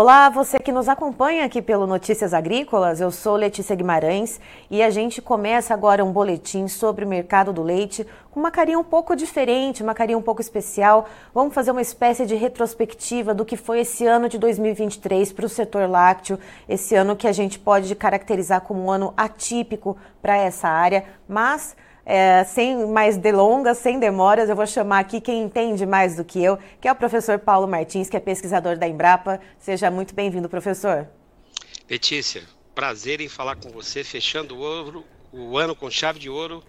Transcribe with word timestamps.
Olá, 0.00 0.30
você 0.30 0.58
que 0.58 0.72
nos 0.72 0.88
acompanha 0.88 1.44
aqui 1.44 1.60
pelo 1.60 1.86
Notícias 1.86 2.32
Agrícolas, 2.32 3.02
eu 3.02 3.10
sou 3.10 3.36
Letícia 3.36 3.76
Guimarães 3.76 4.40
e 4.70 4.82
a 4.82 4.88
gente 4.88 5.20
começa 5.20 5.74
agora 5.74 6.02
um 6.02 6.10
boletim 6.10 6.68
sobre 6.68 7.04
o 7.04 7.06
mercado 7.06 7.52
do 7.52 7.62
leite 7.62 8.06
com 8.30 8.40
uma 8.40 8.50
carinha 8.50 8.78
um 8.78 8.82
pouco 8.82 9.14
diferente, 9.14 9.82
uma 9.82 9.92
carinha 9.92 10.16
um 10.16 10.22
pouco 10.22 10.40
especial. 10.40 11.06
Vamos 11.34 11.52
fazer 11.52 11.70
uma 11.70 11.82
espécie 11.82 12.24
de 12.24 12.34
retrospectiva 12.34 13.34
do 13.34 13.44
que 13.44 13.58
foi 13.58 13.80
esse 13.80 14.06
ano 14.06 14.26
de 14.26 14.38
2023 14.38 15.34
para 15.34 15.44
o 15.44 15.50
setor 15.50 15.86
lácteo, 15.86 16.38
esse 16.66 16.94
ano 16.94 17.14
que 17.14 17.28
a 17.28 17.32
gente 17.32 17.58
pode 17.58 17.94
caracterizar 17.94 18.62
como 18.62 18.82
um 18.82 18.90
ano 18.90 19.12
atípico 19.18 19.98
para 20.22 20.34
essa 20.34 20.66
área, 20.66 21.04
mas 21.28 21.76
é, 22.04 22.44
sem 22.44 22.86
mais 22.86 23.16
delongas, 23.16 23.78
sem 23.78 23.98
demoras, 23.98 24.48
eu 24.48 24.56
vou 24.56 24.66
chamar 24.66 25.00
aqui 25.00 25.20
quem 25.20 25.42
entende 25.42 25.84
mais 25.86 26.16
do 26.16 26.24
que 26.24 26.42
eu, 26.42 26.58
que 26.80 26.88
é 26.88 26.92
o 26.92 26.96
professor 26.96 27.38
Paulo 27.38 27.66
Martins, 27.66 28.08
que 28.08 28.16
é 28.16 28.20
pesquisador 28.20 28.76
da 28.76 28.88
Embrapa. 28.88 29.40
Seja 29.58 29.90
muito 29.90 30.14
bem-vindo, 30.14 30.48
professor. 30.48 31.06
Letícia, 31.88 32.42
prazer 32.74 33.20
em 33.20 33.28
falar 33.28 33.56
com 33.56 33.70
você, 33.70 34.02
fechando 34.04 34.56
o, 34.56 34.60
ouro, 34.60 35.04
o 35.32 35.58
ano 35.58 35.74
com 35.74 35.90
chave 35.90 36.18
de 36.18 36.30
ouro, 36.30 36.62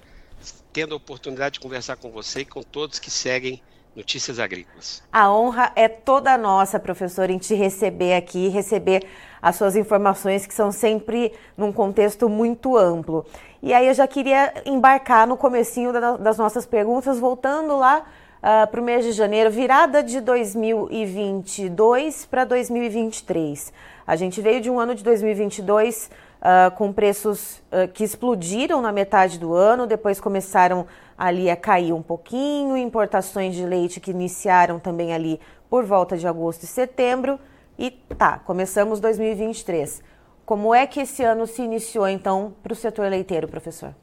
tendo 0.73 0.93
a 0.93 0.97
oportunidade 0.97 1.53
de 1.53 1.59
conversar 1.59 1.95
com 1.95 2.11
você 2.11 2.41
e 2.41 2.45
com 2.45 2.61
todos 2.61 2.99
que 2.99 3.11
seguem 3.11 3.61
Notícias 3.95 4.39
Agrícolas. 4.39 5.03
A 5.11 5.31
honra 5.33 5.71
é 5.75 5.89
toda 5.89 6.37
nossa, 6.37 6.79
professor, 6.79 7.29
em 7.29 7.37
te 7.37 7.53
receber 7.55 8.13
aqui, 8.13 8.47
receber 8.47 9.05
as 9.41 9.57
suas 9.57 9.75
informações 9.75 10.45
que 10.45 10.53
são 10.53 10.71
sempre 10.71 11.33
num 11.57 11.73
contexto 11.73 12.29
muito 12.29 12.77
amplo. 12.77 13.25
E 13.63 13.75
aí 13.75 13.87
eu 13.87 13.93
já 13.93 14.07
queria 14.07 14.51
embarcar 14.65 15.27
no 15.27 15.37
comecinho 15.37 15.93
das 16.17 16.37
nossas 16.37 16.65
perguntas, 16.65 17.19
voltando 17.19 17.77
lá 17.77 17.99
uh, 17.99 18.03
ah, 18.41 18.65
para 18.65 18.81
o 18.81 18.83
mês 18.83 19.05
de 19.05 19.11
janeiro, 19.11 19.51
virada 19.51 20.01
de 20.01 20.19
2022 20.19 22.25
para 22.25 22.43
2023. 22.43 23.71
A 24.07 24.15
gente 24.15 24.41
veio 24.41 24.61
de 24.61 24.71
um 24.71 24.79
ano 24.79 24.95
de 24.95 25.03
2022 25.03 26.05
uh, 26.05 26.09
ah, 26.41 26.73
com 26.75 26.91
preços 26.91 27.61
uh, 27.71 27.87
que 27.93 28.03
explodiram 28.03 28.81
na 28.81 28.91
metade 28.91 29.37
do 29.37 29.53
ano, 29.53 29.85
depois 29.85 30.19
começaram 30.19 30.87
ali 31.15 31.47
a 31.47 31.55
cair 31.55 31.93
um 31.93 32.01
pouquinho, 32.01 32.75
importações 32.75 33.53
de 33.53 33.63
leite 33.63 33.99
que 33.99 34.09
iniciaram 34.09 34.79
também 34.79 35.13
ali 35.13 35.39
por 35.69 35.85
volta 35.85 36.17
de 36.17 36.27
agosto 36.27 36.63
e 36.63 36.67
setembro. 36.67 37.39
E 37.77 37.91
tá, 37.91 38.39
começamos 38.39 38.99
2023. 38.99 40.01
Como 40.45 40.73
é 40.73 40.85
que 40.85 40.99
esse 40.99 41.23
ano 41.23 41.45
se 41.47 41.61
iniciou, 41.61 42.07
então, 42.07 42.55
para 42.61 42.73
o 42.73 42.75
setor 42.75 43.09
leiteiro, 43.09 43.47
professor? 43.47 43.95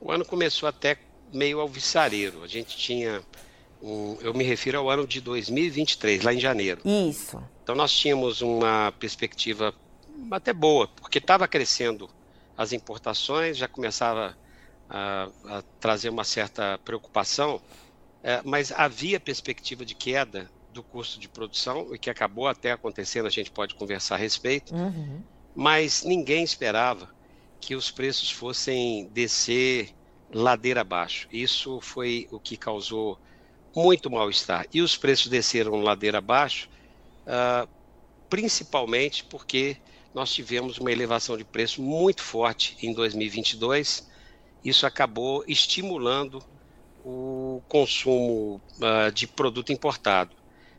O 0.00 0.10
ano 0.10 0.24
começou 0.24 0.68
até 0.68 0.98
meio 1.32 1.60
alvissareiro. 1.60 2.42
A 2.42 2.46
gente 2.46 2.76
tinha. 2.76 3.22
Um, 3.82 4.16
eu 4.20 4.32
me 4.32 4.42
refiro 4.42 4.78
ao 4.78 4.88
ano 4.90 5.06
de 5.06 5.20
2023, 5.20 6.22
lá 6.22 6.32
em 6.32 6.40
janeiro. 6.40 6.80
Isso. 6.84 7.42
Então, 7.62 7.74
nós 7.74 7.92
tínhamos 7.92 8.40
uma 8.40 8.92
perspectiva 8.98 9.74
até 10.30 10.52
boa, 10.52 10.88
porque 10.88 11.18
estava 11.18 11.46
crescendo 11.46 12.08
as 12.56 12.72
importações, 12.72 13.58
já 13.58 13.68
começava 13.68 14.36
a, 14.88 15.28
a 15.44 15.62
trazer 15.78 16.08
uma 16.08 16.24
certa 16.24 16.78
preocupação, 16.84 17.60
é, 18.22 18.40
mas 18.44 18.72
havia 18.72 19.20
perspectiva 19.20 19.84
de 19.84 19.94
queda 19.94 20.50
do 20.72 20.82
custo 20.82 21.20
de 21.20 21.28
produção, 21.28 21.94
e 21.94 21.98
que 21.98 22.08
acabou 22.08 22.48
até 22.48 22.72
acontecendo, 22.72 23.26
a 23.26 23.30
gente 23.30 23.50
pode 23.50 23.74
conversar 23.74 24.14
a 24.14 24.18
respeito. 24.18 24.74
Uhum 24.74 25.22
mas 25.56 26.04
ninguém 26.04 26.44
esperava 26.44 27.08
que 27.58 27.74
os 27.74 27.90
preços 27.90 28.30
fossem 28.30 29.08
descer 29.08 29.94
ladeira 30.30 30.82
abaixo. 30.82 31.26
Isso 31.32 31.80
foi 31.80 32.28
o 32.30 32.38
que 32.38 32.58
causou 32.58 33.18
muito 33.74 34.10
mal-estar. 34.10 34.66
E 34.72 34.82
os 34.82 34.98
preços 34.98 35.28
desceram 35.28 35.80
ladeira 35.80 36.18
abaixo, 36.18 36.68
uh, 37.26 37.66
principalmente 38.28 39.24
porque 39.24 39.78
nós 40.14 40.30
tivemos 40.32 40.76
uma 40.76 40.92
elevação 40.92 41.38
de 41.38 41.44
preço 41.44 41.80
muito 41.80 42.22
forte 42.22 42.76
em 42.82 42.92
2022. 42.92 44.06
Isso 44.62 44.86
acabou 44.86 45.42
estimulando 45.48 46.44
o 47.02 47.62
consumo 47.66 48.60
uh, 48.76 49.10
de 49.10 49.26
produto 49.26 49.72
importado. 49.72 50.36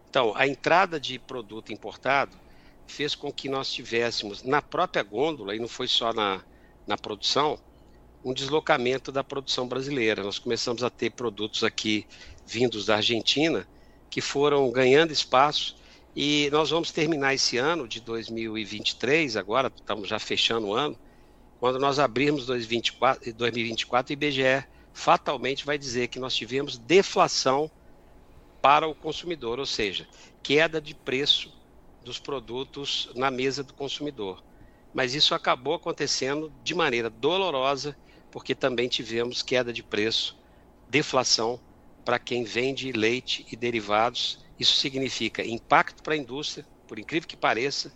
Então, 0.08 0.34
a 0.36 0.48
entrada 0.48 1.00
de 1.00 1.18
produto 1.18 1.74
importado 1.74 2.38
fez 2.88 3.14
com 3.14 3.32
que 3.32 3.50
nós 3.50 3.72
tivéssemos 3.72 4.44
na 4.44 4.62
própria 4.62 5.04
gôndola, 5.04 5.56
e 5.56 5.60
não 5.60 5.68
foi 5.68 5.88
só 5.88 6.14
na, 6.14 6.42
na 6.86 6.98
produção, 6.98 7.60
um 8.24 8.34
deslocamento 8.34 9.12
da 9.12 9.24
produção 9.24 9.68
brasileira. 9.68 10.24
Nós 10.24 10.40
começamos 10.40 10.84
a 10.84 10.90
ter 10.90 11.12
produtos 11.12 11.64
aqui 11.64 12.06
vindos 12.46 12.86
da 12.86 12.96
Argentina 12.96 13.68
que 14.10 14.22
foram 14.22 14.72
ganhando 14.72 15.12
espaço 15.12 15.76
e 16.16 16.50
nós 16.52 16.72
vamos 16.72 16.92
terminar 16.92 17.36
esse 17.36 17.58
ano 17.58 17.88
de 17.88 18.02
2023, 18.02 19.38
agora 19.38 19.72
estamos 19.74 20.10
já 20.10 20.18
fechando 20.18 20.68
o 20.68 20.74
ano, 20.74 20.98
quando 21.60 21.78
nós 21.78 22.00
abrirmos 22.00 22.46
2024, 22.48 23.34
2024 23.34 24.12
o 24.12 24.14
IBGE 24.14 24.66
fatalmente 24.94 25.66
vai 25.66 25.78
dizer 25.78 26.08
que 26.08 26.20
nós 26.20 26.36
tivemos 26.36 26.78
deflação 26.78 27.70
para 28.62 28.88
o 28.88 28.96
consumidor, 28.96 29.60
ou 29.60 29.66
seja, 29.66 30.08
queda 30.42 30.82
de 30.82 30.96
preço 30.96 31.54
dos 32.08 32.18
produtos 32.18 33.10
na 33.16 33.30
mesa 33.30 33.62
do 33.62 33.74
consumidor. 33.74 34.42
Mas 34.94 35.14
isso 35.14 35.36
acabou 35.36 35.74
acontecendo 35.74 36.52
de 36.64 36.74
maneira 36.74 37.10
dolorosa, 37.10 37.96
porque 38.32 38.56
também 38.56 38.88
tivemos 38.88 39.44
queda 39.44 39.74
de 39.74 39.84
preço, 39.84 40.38
deflação 40.90 41.60
para 42.06 42.18
quem 42.18 42.46
vende 42.46 42.94
leite 42.94 43.46
e 43.52 43.56
derivados. 43.56 44.44
Isso 44.58 44.78
significa 44.78 45.46
impacto 45.46 46.02
para 46.02 46.14
a 46.14 46.18
indústria, 46.18 46.66
por 46.88 46.98
incrível 46.98 47.28
que 47.28 47.36
pareça, 47.36 47.94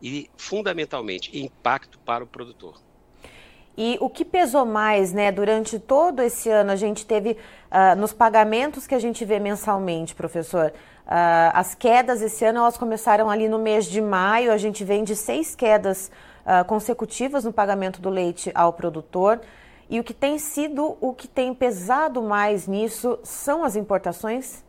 e 0.00 0.28
fundamentalmente 0.36 1.36
impacto 1.36 1.98
para 1.98 2.22
o 2.22 2.26
produtor. 2.26 2.78
E 3.76 3.96
o 4.00 4.08
que 4.08 4.24
pesou 4.24 4.64
mais, 4.64 5.12
né, 5.12 5.32
durante 5.32 5.78
todo 5.78 6.22
esse 6.22 6.48
ano, 6.48 6.70
a 6.70 6.76
gente 6.76 7.04
teve 7.04 7.30
uh, 7.32 7.96
nos 7.96 8.12
pagamentos 8.12 8.86
que 8.86 8.94
a 8.94 9.00
gente 9.00 9.24
vê 9.24 9.40
mensalmente, 9.40 10.14
professor, 10.14 10.72
Uh, 11.06 11.52
as 11.52 11.74
quedas 11.74 12.22
esse 12.22 12.44
ano 12.46 12.60
elas 12.60 12.78
começaram 12.78 13.28
ali 13.28 13.48
no 13.48 13.58
mês 13.58 13.86
de 13.86 14.00
maio. 14.00 14.50
A 14.50 14.56
gente 14.56 14.84
vem 14.84 15.04
de 15.04 15.14
seis 15.14 15.54
quedas 15.54 16.10
uh, 16.44 16.64
consecutivas 16.64 17.44
no 17.44 17.52
pagamento 17.52 18.00
do 18.00 18.08
leite 18.08 18.50
ao 18.54 18.72
produtor. 18.72 19.40
E 19.88 20.00
o 20.00 20.04
que 20.04 20.14
tem 20.14 20.38
sido, 20.38 20.96
o 21.00 21.12
que 21.12 21.28
tem 21.28 21.54
pesado 21.54 22.22
mais 22.22 22.66
nisso 22.66 23.18
são 23.22 23.62
as 23.64 23.76
importações? 23.76 24.64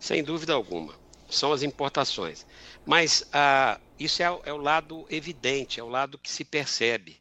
Sem 0.00 0.24
dúvida 0.24 0.52
alguma, 0.52 0.94
são 1.30 1.52
as 1.52 1.62
importações. 1.62 2.44
Mas 2.84 3.22
uh, 3.22 3.80
isso 3.98 4.20
é, 4.20 4.26
é 4.44 4.52
o 4.52 4.56
lado 4.56 5.06
evidente, 5.08 5.78
é 5.78 5.82
o 5.82 5.88
lado 5.88 6.18
que 6.18 6.30
se 6.30 6.44
percebe. 6.44 7.20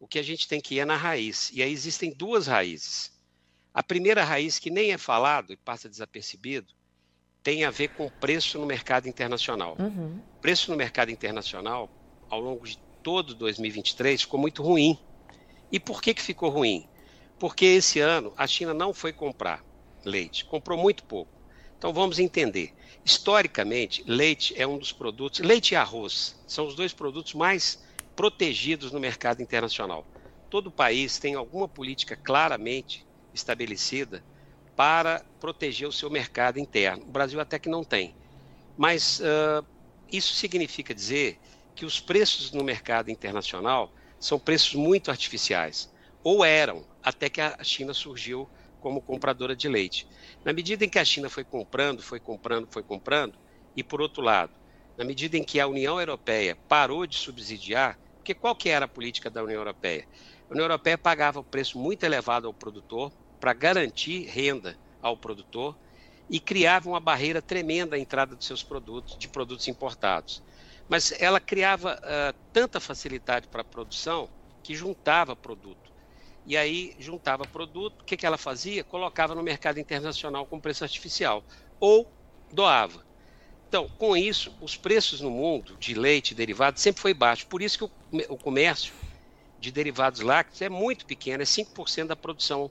O 0.00 0.08
que 0.08 0.18
a 0.18 0.22
gente 0.22 0.48
tem 0.48 0.60
que 0.60 0.74
ir 0.74 0.80
é 0.80 0.84
na 0.84 0.96
raiz. 0.96 1.50
E 1.54 1.62
aí 1.62 1.72
existem 1.72 2.12
duas 2.12 2.48
raízes. 2.48 3.12
A 3.72 3.82
primeira 3.82 4.24
raiz, 4.24 4.58
que 4.58 4.70
nem 4.70 4.92
é 4.92 4.98
falado 4.98 5.52
e 5.52 5.56
passa 5.56 5.88
desapercebido, 5.88 6.74
tem 7.46 7.62
a 7.62 7.70
ver 7.70 7.90
com 7.90 8.08
preço 8.08 8.58
no 8.58 8.66
mercado 8.66 9.08
internacional. 9.08 9.76
Uhum. 9.78 10.18
Preço 10.40 10.68
no 10.68 10.76
mercado 10.76 11.12
internacional, 11.12 11.88
ao 12.28 12.40
longo 12.40 12.66
de 12.66 12.76
todo 13.04 13.36
2023, 13.36 14.22
ficou 14.22 14.40
muito 14.40 14.64
ruim. 14.64 14.98
E 15.70 15.78
por 15.78 16.02
que, 16.02 16.12
que 16.12 16.20
ficou 16.20 16.50
ruim? 16.50 16.88
Porque 17.38 17.64
esse 17.64 18.00
ano 18.00 18.32
a 18.36 18.48
China 18.48 18.74
não 18.74 18.92
foi 18.92 19.12
comprar 19.12 19.64
leite, 20.04 20.44
comprou 20.44 20.76
muito 20.76 21.04
pouco. 21.04 21.30
Então 21.78 21.92
vamos 21.92 22.18
entender. 22.18 22.74
Historicamente, 23.04 24.02
leite 24.08 24.52
é 24.60 24.66
um 24.66 24.76
dos 24.76 24.90
produtos, 24.90 25.38
leite 25.38 25.70
e 25.70 25.76
arroz 25.76 26.36
são 26.48 26.66
os 26.66 26.74
dois 26.74 26.92
produtos 26.92 27.32
mais 27.32 27.80
protegidos 28.16 28.90
no 28.90 28.98
mercado 28.98 29.40
internacional. 29.40 30.04
Todo 30.50 30.68
país 30.68 31.20
tem 31.20 31.36
alguma 31.36 31.68
política 31.68 32.16
claramente 32.16 33.06
estabelecida 33.32 34.24
para 34.76 35.24
proteger 35.40 35.88
o 35.88 35.92
seu 35.92 36.10
mercado 36.10 36.58
interno. 36.58 37.04
O 37.04 37.10
Brasil 37.10 37.40
até 37.40 37.58
que 37.58 37.68
não 37.68 37.82
tem. 37.82 38.14
Mas 38.76 39.20
uh, 39.20 39.66
isso 40.12 40.34
significa 40.34 40.94
dizer 40.94 41.40
que 41.74 41.86
os 41.86 41.98
preços 41.98 42.52
no 42.52 42.62
mercado 42.62 43.10
internacional 43.10 43.90
são 44.20 44.38
preços 44.38 44.74
muito 44.74 45.10
artificiais, 45.10 45.92
ou 46.22 46.44
eram, 46.44 46.86
até 47.02 47.28
que 47.28 47.40
a 47.40 47.62
China 47.64 47.94
surgiu 47.94 48.48
como 48.80 49.00
compradora 49.00 49.56
de 49.56 49.68
leite. 49.68 50.06
Na 50.44 50.52
medida 50.52 50.84
em 50.84 50.88
que 50.88 50.98
a 50.98 51.04
China 51.04 51.28
foi 51.28 51.44
comprando, 51.44 52.02
foi 52.02 52.20
comprando, 52.20 52.68
foi 52.70 52.82
comprando, 52.82 53.38
e 53.74 53.82
por 53.82 54.00
outro 54.00 54.22
lado, 54.22 54.52
na 54.96 55.04
medida 55.04 55.36
em 55.36 55.44
que 55.44 55.60
a 55.60 55.66
União 55.66 55.98
Europeia 55.98 56.56
parou 56.68 57.06
de 57.06 57.16
subsidiar, 57.16 57.98
porque 58.16 58.34
qual 58.34 58.54
que 58.56 58.68
era 58.68 58.86
a 58.86 58.88
política 58.88 59.30
da 59.30 59.42
União 59.42 59.58
Europeia? 59.58 60.06
A 60.48 60.52
União 60.52 60.64
Europeia 60.64 60.96
pagava 60.96 61.40
um 61.40 61.44
preço 61.44 61.78
muito 61.78 62.04
elevado 62.04 62.46
ao 62.46 62.54
produtor 62.54 63.12
para 63.46 63.52
garantir 63.52 64.24
renda 64.24 64.76
ao 65.00 65.16
produtor 65.16 65.76
e 66.28 66.40
criava 66.40 66.88
uma 66.88 66.98
barreira 66.98 67.40
tremenda 67.40 67.94
à 67.94 67.98
entrada 67.98 68.34
dos 68.34 68.44
seus 68.44 68.60
produtos, 68.60 69.16
de 69.16 69.28
produtos 69.28 69.68
importados. 69.68 70.42
Mas 70.88 71.14
ela 71.20 71.38
criava 71.38 71.94
uh, 71.94 72.36
tanta 72.52 72.80
facilidade 72.80 73.46
para 73.46 73.60
a 73.60 73.64
produção 73.64 74.28
que 74.64 74.74
juntava 74.74 75.36
produto. 75.36 75.92
E 76.44 76.56
aí 76.56 76.96
juntava 76.98 77.44
produto, 77.44 78.00
o 78.00 78.04
que, 78.04 78.16
que 78.16 78.26
ela 78.26 78.36
fazia? 78.36 78.82
Colocava 78.82 79.32
no 79.32 79.44
mercado 79.44 79.78
internacional 79.78 80.44
com 80.44 80.58
preço 80.58 80.82
artificial 80.82 81.44
ou 81.78 82.04
doava. 82.50 83.06
Então, 83.68 83.88
com 83.90 84.16
isso, 84.16 84.52
os 84.60 84.76
preços 84.76 85.20
no 85.20 85.30
mundo 85.30 85.76
de 85.78 85.94
leite 85.94 86.32
e 86.32 86.34
derivados 86.34 86.82
sempre 86.82 87.00
foi 87.00 87.14
baixo. 87.14 87.46
Por 87.46 87.62
isso 87.62 87.78
que 87.78 87.84
o, 87.84 87.90
o 88.28 88.36
comércio 88.36 88.92
de 89.60 89.70
derivados 89.70 90.20
lácteos 90.20 90.62
é 90.62 90.68
muito 90.68 91.06
pequeno, 91.06 91.44
é 91.44 91.46
5% 91.46 92.08
da 92.08 92.16
produção 92.16 92.68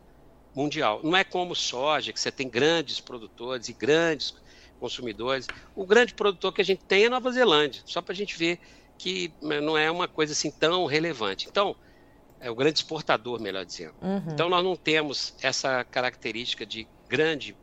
mundial. 0.55 1.01
Não 1.03 1.15
é 1.15 1.23
como 1.23 1.53
soja, 1.53 2.13
que 2.13 2.19
você 2.19 2.31
tem 2.31 2.47
grandes 2.47 2.99
produtores 2.99 3.67
e 3.67 3.73
grandes 3.73 4.33
consumidores. 4.79 5.47
O 5.75 5.85
grande 5.85 6.13
produtor 6.13 6.53
que 6.53 6.61
a 6.61 6.65
gente 6.65 6.83
tem 6.85 7.05
é 7.05 7.09
Nova 7.09 7.31
Zelândia, 7.31 7.81
só 7.85 8.01
para 8.01 8.13
a 8.13 8.15
gente 8.15 8.37
ver 8.37 8.59
que 8.97 9.33
né, 9.41 9.59
não 9.59 9.77
é 9.77 9.91
uma 9.91 10.07
coisa 10.07 10.31
assim 10.31 10.49
tão 10.49 10.85
relevante. 10.85 11.47
Então, 11.49 11.75
é 12.39 12.49
o 12.49 12.55
grande 12.55 12.79
exportador, 12.79 13.39
melhor 13.41 13.65
dizendo. 13.65 13.95
Uhum. 14.01 14.31
Então, 14.31 14.49
nós 14.49 14.63
não 14.63 14.75
temos 14.75 15.35
essa 15.41 15.83
característica 15.83 16.65
de 16.65 16.87
grande 17.07 17.55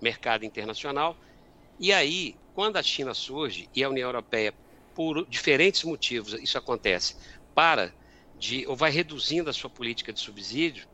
mercado 0.00 0.44
internacional. 0.44 1.16
E 1.78 1.92
aí, 1.92 2.36
quando 2.54 2.76
a 2.76 2.82
China 2.82 3.14
surge 3.14 3.68
e 3.74 3.84
a 3.84 3.88
União 3.88 4.08
Europeia, 4.08 4.52
por 4.94 5.26
diferentes 5.26 5.84
motivos, 5.84 6.34
isso 6.34 6.58
acontece, 6.58 7.16
para 7.54 7.94
de, 8.36 8.66
ou 8.66 8.74
vai 8.74 8.90
reduzindo 8.90 9.48
a 9.48 9.52
sua 9.52 9.70
política 9.70 10.12
de 10.12 10.20
subsídio, 10.20 10.86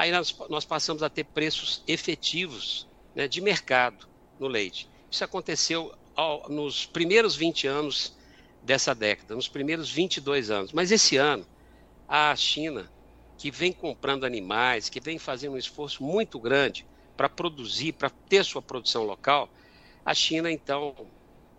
aí 0.00 0.10
nós, 0.10 0.34
nós 0.48 0.64
passamos 0.64 1.02
a 1.02 1.10
ter 1.10 1.24
preços 1.24 1.82
efetivos 1.86 2.88
né, 3.14 3.28
de 3.28 3.38
mercado 3.38 4.08
no 4.38 4.48
leite. 4.48 4.88
Isso 5.10 5.22
aconteceu 5.22 5.94
ao, 6.16 6.48
nos 6.48 6.86
primeiros 6.86 7.36
20 7.36 7.66
anos 7.66 8.16
dessa 8.62 8.94
década, 8.94 9.34
nos 9.34 9.46
primeiros 9.46 9.90
22 9.90 10.50
anos. 10.50 10.72
Mas 10.72 10.90
esse 10.90 11.18
ano, 11.18 11.46
a 12.08 12.34
China, 12.34 12.90
que 13.36 13.50
vem 13.50 13.74
comprando 13.74 14.24
animais, 14.24 14.88
que 14.88 15.00
vem 15.00 15.18
fazendo 15.18 15.52
um 15.52 15.58
esforço 15.58 16.02
muito 16.02 16.40
grande 16.40 16.86
para 17.14 17.28
produzir, 17.28 17.92
para 17.92 18.08
ter 18.08 18.42
sua 18.42 18.62
produção 18.62 19.04
local, 19.04 19.50
a 20.02 20.14
China, 20.14 20.50
então, 20.50 20.94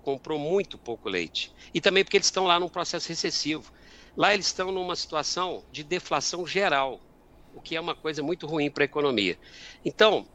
comprou 0.01 0.39
muito 0.39 0.79
pouco 0.79 1.07
leite. 1.07 1.53
E 1.75 1.79
também 1.79 2.03
porque 2.03 2.17
eles 2.17 2.25
estão 2.25 2.45
lá 2.45 2.59
num 2.59 2.69
processo 2.69 3.07
recessivo. 3.07 3.71
Lá 4.17 4.33
eles 4.33 4.47
estão 4.47 4.71
numa 4.71 4.95
situação 4.95 5.63
de 5.71 5.83
deflação 5.83 6.47
geral, 6.47 6.99
o 7.53 7.61
que 7.61 7.75
é 7.75 7.81
uma 7.81 7.95
coisa 7.95 8.21
muito 8.23 8.47
ruim 8.47 8.69
para 8.69 8.83
a 8.83 8.85
economia. 8.85 9.37
Então, 9.83 10.27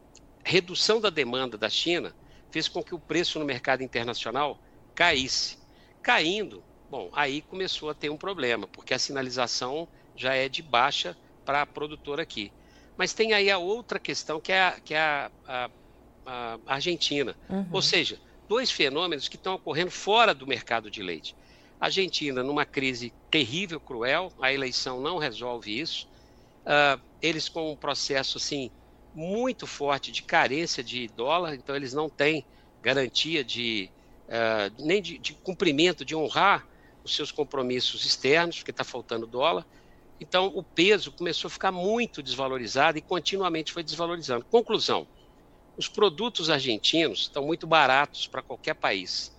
redução 0.45 1.01
da 1.01 1.11
demanda 1.11 1.59
da 1.59 1.69
China 1.69 2.15
fez 2.51 2.69
com 2.69 2.83
que 2.83 2.95
o 2.95 2.99
preço 2.99 3.39
no 3.39 3.45
mercado 3.45 3.83
internacional 3.83 4.59
caísse. 4.95 5.59
Caindo, 6.03 6.63
bom, 6.91 7.11
aí 7.13 7.43
começou 7.43 7.91
a 7.91 7.95
ter 7.95 8.11
um 8.11 8.17
problema, 8.17 8.67
porque 8.69 8.95
a 8.95 8.99
sinalização 8.99 9.89
já 10.15 10.35
é 10.35 10.49
de 10.49 10.63
baixa 10.63 11.17
para 11.45 11.63
a 11.63 11.67
produtora 11.67 12.23
aqui. 12.23 12.53
Mas 12.97 13.13
tem 13.13 13.33
aí 13.33 13.51
a 13.51 13.59
outra 13.59 13.99
questão, 13.99 14.41
que 14.41 14.53
é 14.53 14.63
a, 14.63 14.81
que 14.83 14.95
é 14.95 14.99
a, 14.99 15.31
a, 15.47 15.71
a 16.25 16.59
Argentina. 16.67 17.37
Uhum. 17.49 17.67
Ou 17.73 17.83
seja, 17.83 18.19
dois 18.49 18.71
fenômenos 18.71 19.29
que 19.29 19.37
estão 19.37 19.55
ocorrendo 19.55 19.91
fora 19.91 20.35
do 20.35 20.47
mercado 20.47 20.91
de 20.91 21.03
leite. 21.03 21.37
A 21.81 21.87
Argentina 21.87 22.43
numa 22.43 22.65
crise 22.65 23.13
terrível, 23.31 23.79
cruel, 23.79 24.33
a 24.41 24.53
eleição 24.53 25.01
não 25.01 25.19
resolve 25.19 25.79
isso. 25.79 26.09
Uh, 26.67 27.01
eles 27.23 27.49
com 27.49 27.73
um 27.73 27.77
processo 27.77 28.39
assim 28.39 28.71
muito 29.15 29.67
forte 29.67 30.11
de 30.11 30.23
carência 30.23 30.83
de 30.83 31.07
dólar, 31.09 31.55
então 31.55 31.77
eles 31.77 31.95
não 31.95 32.09
têm 32.09 32.45
garantia 32.83 33.45
de 33.45 33.89
uh, 34.27 34.85
nem 34.85 35.01
de, 35.01 35.17
de, 35.17 35.33
cumprimento, 35.33 36.05
de 36.05 36.15
honrar 36.15 36.67
os 37.05 37.15
seus 37.15 37.31
compromissos 37.31 38.05
externos, 38.05 38.59
porque 38.59 38.73
está 38.73 38.85
faltando 38.85 39.27
dólar. 39.27 39.65
Então 40.21 40.53
o 40.55 40.63
peso 40.63 41.13
começou 41.13 41.49
a 41.49 41.51
ficar 41.51 41.71
muito 41.71 42.23
desvalorizado 42.23 42.99
e 42.99 43.01
continuamente 43.01 43.73
foi 43.73 43.83
desvalorizando. 43.83 44.45
Conclusão: 44.45 45.07
os 45.77 45.89
produtos 45.89 46.51
argentinos 46.51 47.21
estão 47.21 47.45
muito 47.45 47.67
baratos 47.67 48.27
para 48.27 48.43
qualquer 48.43 48.75
país. 48.75 49.35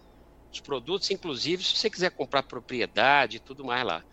Os 0.52 0.62
produtos, 0.62 1.12
inclusive, 1.12 1.64
se 1.64 1.76
você 1.76 1.90
quiser 1.90 2.12
comprar 2.12 2.44
propriedade 2.44 3.38
e 3.38 3.40
tudo 3.40 3.66
mais 3.66 3.86
lá. 3.86 4.04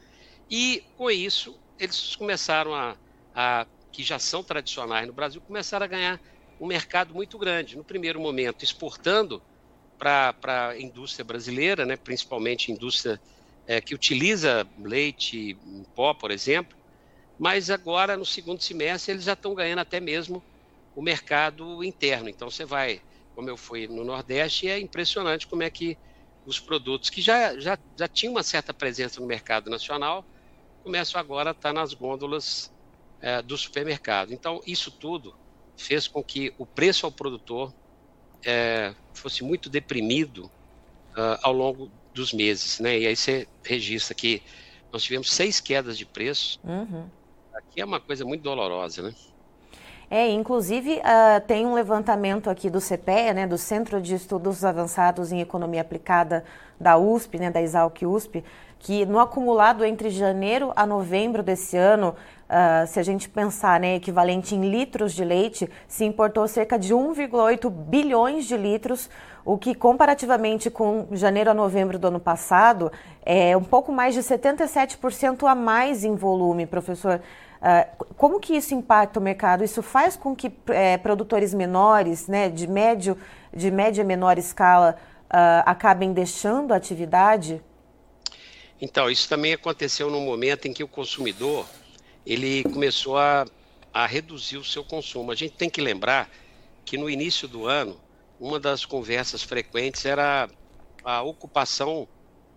E 0.50 0.82
com 0.96 1.10
isso, 1.10 1.56
eles 1.78 2.16
começaram 2.16 2.74
a, 2.74 2.96
a 3.34 3.66
que 3.92 4.02
já 4.02 4.18
são 4.18 4.42
tradicionais 4.44 5.06
no 5.06 5.12
Brasil, 5.14 5.40
começaram 5.42 5.84
a 5.84 5.88
ganhar 5.88 6.20
um 6.58 6.66
mercado 6.66 7.14
muito 7.14 7.38
grande. 7.38 7.76
No 7.76 7.84
primeiro 7.84 8.20
momento, 8.20 8.64
exportando 8.64 9.42
para 9.98 10.70
a 10.70 10.80
indústria 10.80 11.24
brasileira, 11.24 11.86
né, 11.86 11.96
principalmente 11.96 12.72
indústria 12.72 13.20
é, 13.66 13.80
que 13.80 13.94
utiliza 13.94 14.68
leite 14.78 15.58
em 15.64 15.84
pó, 15.94 16.14
por 16.14 16.30
exemplo, 16.30 16.76
mas 17.38 17.70
agora, 17.70 18.16
no 18.16 18.24
segundo 18.26 18.62
semestre, 18.62 19.12
eles 19.12 19.24
já 19.24 19.32
estão 19.34 19.54
ganhando 19.54 19.80
até 19.80 20.00
mesmo 20.00 20.44
o 20.94 21.02
mercado 21.02 21.82
interno. 21.84 22.28
Então, 22.28 22.50
você 22.50 22.64
vai, 22.64 23.00
como 23.34 23.50
eu 23.50 23.56
fui 23.56 23.88
no 23.88 24.04
Nordeste, 24.04 24.68
é 24.68 24.78
impressionante 24.78 25.46
como 25.46 25.62
é 25.62 25.70
que 25.70 25.98
os 26.44 26.60
produtos 26.60 27.10
que 27.10 27.20
já, 27.22 27.58
já, 27.58 27.78
já 27.98 28.08
tinham 28.08 28.32
uma 28.34 28.42
certa 28.42 28.72
presença 28.74 29.20
no 29.20 29.26
mercado 29.26 29.70
nacional 29.70 30.26
começam 30.82 31.20
agora 31.20 31.50
a 31.50 31.52
estar 31.52 31.72
nas 31.72 31.94
gôndolas 31.94 32.72
é, 33.20 33.42
do 33.42 33.56
supermercado. 33.56 34.32
Então, 34.32 34.60
isso 34.66 34.90
tudo 34.90 35.34
fez 35.76 36.06
com 36.06 36.22
que 36.22 36.54
o 36.58 36.66
preço 36.66 37.06
ao 37.06 37.12
produtor 37.12 37.74
é, 38.44 38.94
fosse 39.12 39.42
muito 39.42 39.68
deprimido 39.68 40.50
uh, 41.16 41.38
ao 41.42 41.52
longo 41.52 41.90
dos 42.12 42.32
meses. 42.32 42.78
Né? 42.78 43.00
E 43.00 43.06
aí 43.06 43.16
você 43.16 43.48
registra 43.64 44.14
que 44.14 44.42
nós 44.92 45.02
tivemos 45.02 45.30
seis 45.32 45.60
quedas 45.60 45.98
de 45.98 46.06
preço. 46.06 46.60
Uhum. 46.62 47.08
Aqui 47.54 47.80
é 47.80 47.84
uma 47.84 48.00
coisa 48.00 48.24
muito 48.24 48.42
dolorosa, 48.42 49.02
né? 49.02 49.14
É, 50.10 50.30
inclusive 50.30 50.98
uh, 50.98 51.40
tem 51.46 51.66
um 51.66 51.74
levantamento 51.74 52.50
aqui 52.50 52.68
do 52.68 52.80
CPEA, 52.80 53.32
né, 53.32 53.46
do 53.46 53.56
Centro 53.56 54.00
de 54.00 54.14
Estudos 54.14 54.64
Avançados 54.64 55.32
em 55.32 55.40
Economia 55.40 55.80
Aplicada 55.80 56.44
da 56.78 56.96
USP, 56.98 57.38
né, 57.38 57.50
da 57.50 57.62
Exalc 57.62 58.02
USP, 58.02 58.44
que 58.78 59.06
no 59.06 59.18
acumulado 59.18 59.84
entre 59.84 60.10
janeiro 60.10 60.72
a 60.76 60.86
novembro 60.86 61.42
desse 61.42 61.74
ano, 61.76 62.14
uh, 62.48 62.86
se 62.86 63.00
a 63.00 63.02
gente 63.02 63.30
pensar 63.30 63.80
né, 63.80 63.96
equivalente 63.96 64.54
em 64.54 64.70
litros 64.70 65.14
de 65.14 65.24
leite, 65.24 65.70
se 65.88 66.04
importou 66.04 66.46
cerca 66.46 66.78
de 66.78 66.92
1,8 66.94 67.70
bilhões 67.70 68.44
de 68.44 68.56
litros, 68.56 69.08
o 69.42 69.56
que 69.56 69.74
comparativamente 69.74 70.70
com 70.70 71.06
janeiro 71.12 71.50
a 71.50 71.54
novembro 71.54 71.98
do 71.98 72.08
ano 72.08 72.20
passado 72.20 72.92
é 73.24 73.56
um 73.56 73.64
pouco 73.64 73.90
mais 73.90 74.14
de 74.14 74.20
77% 74.20 75.48
a 75.48 75.54
mais 75.54 76.04
em 76.04 76.14
volume, 76.14 76.66
professor. 76.66 77.20
Uh, 77.64 78.14
como 78.16 78.38
que 78.38 78.54
isso 78.54 78.74
impacta 78.74 79.18
o 79.18 79.22
mercado? 79.22 79.64
Isso 79.64 79.82
faz 79.82 80.16
com 80.16 80.36
que 80.36 80.52
é, 80.68 80.98
produtores 80.98 81.54
menores, 81.54 82.28
né, 82.28 82.50
de 82.50 82.66
médio, 82.66 83.16
de 83.56 83.70
média 83.70 84.04
menor 84.04 84.36
escala, 84.36 84.98
uh, 85.30 85.64
acabem 85.64 86.12
deixando 86.12 86.74
a 86.74 86.76
atividade? 86.76 87.62
Então, 88.78 89.10
isso 89.10 89.26
também 89.26 89.54
aconteceu 89.54 90.10
no 90.10 90.20
momento 90.20 90.66
em 90.66 90.74
que 90.74 90.84
o 90.84 90.88
consumidor 90.88 91.66
ele 92.26 92.64
começou 92.64 93.16
a, 93.16 93.46
a 93.94 94.04
reduzir 94.06 94.58
o 94.58 94.64
seu 94.64 94.84
consumo. 94.84 95.32
A 95.32 95.34
gente 95.34 95.54
tem 95.54 95.70
que 95.70 95.80
lembrar 95.80 96.28
que 96.84 96.98
no 96.98 97.08
início 97.08 97.48
do 97.48 97.66
ano, 97.66 97.98
uma 98.38 98.60
das 98.60 98.84
conversas 98.84 99.42
frequentes 99.42 100.04
era 100.04 100.50
a 101.02 101.22
ocupação 101.22 102.06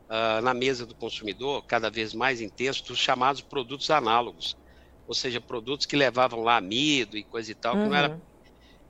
uh, 0.10 0.42
na 0.42 0.54
mesa 0.54 0.86
do 0.86 0.94
consumidor, 0.94 1.64
cada 1.66 1.90
vez 1.90 2.14
mais 2.14 2.42
intensa, 2.42 2.84
dos 2.84 2.98
chamados 2.98 3.40
produtos 3.40 3.90
análogos, 3.90 4.58
ou 5.08 5.14
seja, 5.14 5.40
produtos 5.40 5.86
que 5.86 5.96
levavam 5.96 6.44
lá 6.44 6.58
amido 6.58 7.18
e 7.18 7.24
coisa 7.24 7.52
e 7.52 7.56
tal, 7.56 7.76
uhum. 7.76 7.84
que 7.84 7.90
não 7.90 7.96
era 7.96 8.10
uhum. 8.10 8.22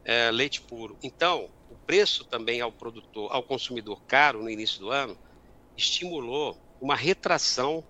é, 0.04 0.32
leite 0.32 0.62
puro. 0.62 0.98
Então, 1.04 1.50
o 1.70 1.76
preço 1.76 2.26
também 2.26 2.60
ao 2.60 2.72
produtor, 2.72 3.32
ao 3.32 3.44
consumidor 3.44 4.02
caro 4.08 4.42
no 4.42 4.50
início 4.50 4.80
do 4.80 4.90
ano, 4.90 5.18
estimulou 5.78 6.58
uma 6.82 6.96
retração 6.96 7.84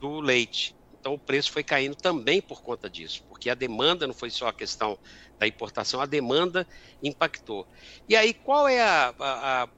do 0.00 0.20
leite. 0.20 0.74
Então 0.98 1.14
o 1.14 1.18
preço 1.18 1.52
foi 1.52 1.62
caindo 1.62 1.94
também 1.94 2.40
por 2.40 2.62
conta 2.62 2.90
disso, 2.90 3.22
porque 3.28 3.48
a 3.48 3.54
demanda 3.54 4.06
não 4.06 4.14
foi 4.14 4.30
só 4.30 4.48
a 4.48 4.52
questão 4.52 4.98
da 5.38 5.46
importação, 5.46 6.00
a 6.00 6.06
demanda 6.06 6.66
impactou. 7.02 7.66
E 8.08 8.16
aí 8.16 8.34
qual 8.34 8.66
é 8.66 8.82
a, 8.82 9.14
a, 9.18 9.62
a 9.62 9.68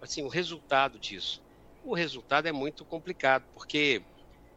assim, 0.00 0.22
o 0.22 0.28
resultado 0.28 0.98
disso? 0.98 1.42
O 1.84 1.94
resultado 1.94 2.46
é 2.46 2.52
muito 2.52 2.84
complicado, 2.84 3.44
porque 3.52 4.02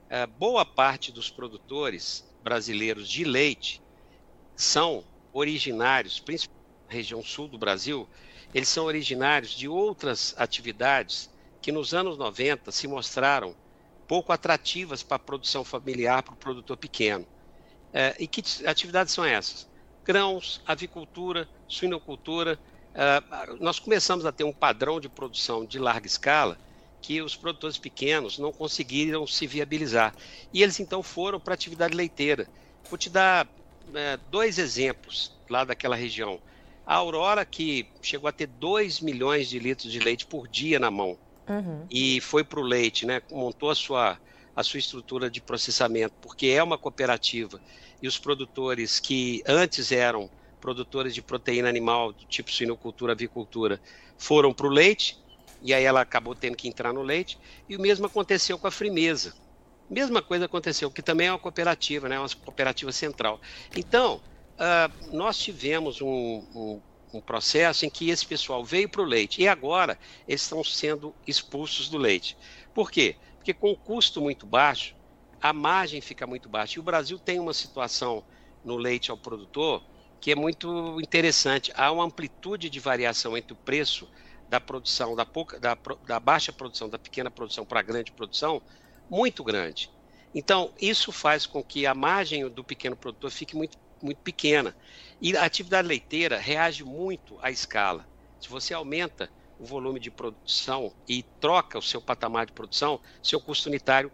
é, 0.10 0.26
boa 0.26 0.66
parte 0.66 1.12
dos 1.12 1.30
produtores 1.30 2.24
brasileiros 2.44 3.10
de 3.10 3.24
leite 3.24 3.82
são 4.56 5.04
originários, 5.32 6.20
principalmente 6.20 6.70
na 6.88 6.94
região 6.94 7.24
sul 7.24 7.48
do 7.48 7.58
Brasil, 7.58 8.08
eles 8.54 8.70
são 8.70 8.86
originários 8.86 9.52
de 9.52 9.68
outras 9.68 10.36
atividades 10.38 11.30
que 11.62 11.72
nos 11.72 11.94
anos 11.94 12.18
90 12.18 12.72
se 12.72 12.88
mostraram 12.88 13.56
pouco 14.08 14.32
atrativas 14.32 15.02
para 15.02 15.16
a 15.16 15.20
produção 15.20 15.64
familiar, 15.64 16.22
para 16.22 16.34
o 16.34 16.38
produtor 16.38 16.78
pequeno. 16.78 17.26
É, 17.92 18.16
e 18.20 18.28
que 18.28 18.44
atividades 18.66 19.14
são 19.14 19.24
essas? 19.24 19.68
Grãos, 20.04 20.62
avicultura, 20.68 21.48
suinocultura. 21.68 22.60
É, 22.94 23.24
nós 23.60 23.80
começamos 23.80 24.26
a 24.26 24.32
ter 24.32 24.44
um 24.44 24.54
padrão 24.54 25.00
de 25.00 25.08
produção 25.10 25.66
de 25.66 25.80
larga 25.80 26.06
escala 26.06 26.60
que 27.04 27.22
os 27.22 27.36
produtores 27.36 27.78
pequenos 27.78 28.40
não 28.40 28.52
conseguiram 28.52 29.28
se 29.28 29.46
viabilizar. 29.46 30.16
E 30.54 30.64
eles 30.64 30.80
então 30.80 31.04
foram 31.04 31.38
para 31.38 31.54
a 31.54 31.56
atividade 31.56 31.94
leiteira. 31.94 32.48
Vou 32.90 32.98
te 32.98 33.10
dar 33.10 33.46
é, 33.94 34.18
dois 34.32 34.58
exemplos 34.58 35.36
lá 35.50 35.66
daquela 35.66 35.98
região. 35.98 36.40
A 36.86 36.96
Aurora, 36.96 37.46
que 37.46 37.86
chegou 38.02 38.30
a 38.30 38.32
ter 38.32 38.48
2 38.48 39.02
milhões 39.02 39.50
de 39.50 39.60
litros 39.60 39.92
de 39.92 40.00
leite 40.00 40.26
por 40.26 40.48
dia 40.48 40.80
na 40.80 40.90
mão, 40.90 41.18
uhum. 41.48 41.86
e 41.92 42.22
foi 42.22 42.44
para 42.44 42.60
o 42.60 42.64
leite, 42.64 43.06
né? 43.06 43.22
montou 43.30 43.70
a 43.70 43.76
sua, 43.76 44.18
a 44.56 44.64
sua 44.64 44.80
estrutura 44.80 45.30
de 45.30 45.42
processamento, 45.42 46.14
porque 46.22 46.48
é 46.48 46.64
uma 46.64 46.78
cooperativa, 46.78 47.60
e 48.02 48.08
os 48.08 48.18
produtores 48.18 49.00
que 49.00 49.44
antes 49.46 49.92
eram 49.92 50.30
produtores 50.60 51.14
de 51.14 51.22
proteína 51.22 51.68
animal, 51.68 52.14
do 52.14 52.26
tipo 52.26 52.52
suinocultura, 52.52 53.12
avicultura, 53.12 53.82
foram 54.18 54.54
para 54.54 54.68
o 54.68 54.70
leite, 54.70 55.18
e 55.64 55.74
aí 55.74 55.84
ela 55.84 56.02
acabou 56.02 56.36
tendo 56.36 56.58
que 56.58 56.68
entrar 56.68 56.94
no 56.94 57.02
leite, 57.02 57.40
e 57.68 57.76
o 57.78 57.82
mesmo 57.82 58.06
aconteceu 58.06 58.60
com 58.60 58.68
a 58.68 58.72
Frimeza. 58.72 59.34
Mesma 59.90 60.22
coisa 60.22 60.46
aconteceu, 60.46 60.92
que 60.92 61.02
também 61.02 61.28
é 61.28 61.32
uma 61.32 61.40
cooperativa, 61.40 62.10
né, 62.10 62.20
uma 62.20 62.30
cooperativa 62.30 62.92
central. 62.92 63.40
Então, 63.76 64.22
uh, 64.56 65.16
nós 65.16 65.38
tivemos 65.38 66.02
um, 66.02 66.08
um, 66.08 66.82
um, 67.14 67.22
processo 67.22 67.86
em 67.86 67.90
que 67.90 68.10
esse 68.10 68.26
pessoal 68.26 68.64
veio 68.64 68.90
para 68.90 69.02
o 69.02 69.06
leite 69.06 69.42
e 69.42 69.48
agora 69.48 69.98
eles 70.28 70.42
estão 70.42 70.64
sendo 70.64 71.16
expulsos 71.26 71.90
do 71.90 71.98
leite. 71.98 72.38
Por 72.74 72.92
quê? 72.92 73.16
Porque 73.38 73.54
com 73.54 73.72
o 73.72 73.78
custo 73.78 74.22
muito 74.22 74.46
baixo, 74.46 74.96
a 75.42 75.54
margem 75.54 76.02
fica 76.02 76.26
muito 76.26 76.50
baixa. 76.50 76.78
E 76.78 76.80
o 76.80 76.84
Brasil 76.84 77.20
tem 77.20 77.40
uma 77.40 77.54
situação 77.54 78.24
no 78.64 78.78
leite 78.78 79.12
ao 79.12 79.18
produtor 79.18 79.84
que 80.24 80.32
é 80.32 80.36
muito 80.36 81.02
interessante. 81.02 81.74
Há 81.76 81.92
uma 81.92 82.06
amplitude 82.06 82.70
de 82.70 82.80
variação 82.80 83.36
entre 83.36 83.52
o 83.52 83.58
preço 83.58 84.08
da 84.54 84.62
produção, 84.62 85.16
da, 85.16 85.26
pouca, 85.26 85.60
da, 85.60 85.76
da 86.06 86.20
baixa 86.20 86.54
produção, 86.54 86.88
da 86.88 87.00
pequena 87.00 87.32
produção 87.32 87.66
para 87.66 87.80
a 87.80 87.84
grande 87.84 88.12
produção, 88.12 88.62
muito 89.10 89.44
grande. 89.44 89.90
Então, 90.36 90.72
isso 90.80 91.12
faz 91.12 91.48
com 91.48 91.64
que 91.64 91.88
a 91.88 91.96
margem 91.96 92.48
do 92.48 92.64
pequeno 92.64 92.96
produtor 92.96 93.32
fique 93.32 93.56
muito, 93.56 93.80
muito 94.00 94.20
pequena. 94.20 94.76
E 95.20 95.36
a 95.36 95.44
atividade 95.44 95.88
leiteira 95.88 96.38
reage 96.38 96.84
muito 96.84 97.36
à 97.42 97.50
escala. 97.50 98.08
Se 98.40 98.48
você 98.48 98.76
aumenta 98.76 99.28
o 99.60 99.66
volume 99.66 100.00
de 100.00 100.12
produção 100.12 100.94
e 101.10 101.24
troca 101.42 101.80
o 101.80 101.82
seu 101.82 102.00
patamar 102.00 102.46
de 102.46 102.52
produção, 102.52 103.00
seu 103.24 103.42
custo 103.42 103.70
unitário 103.70 104.12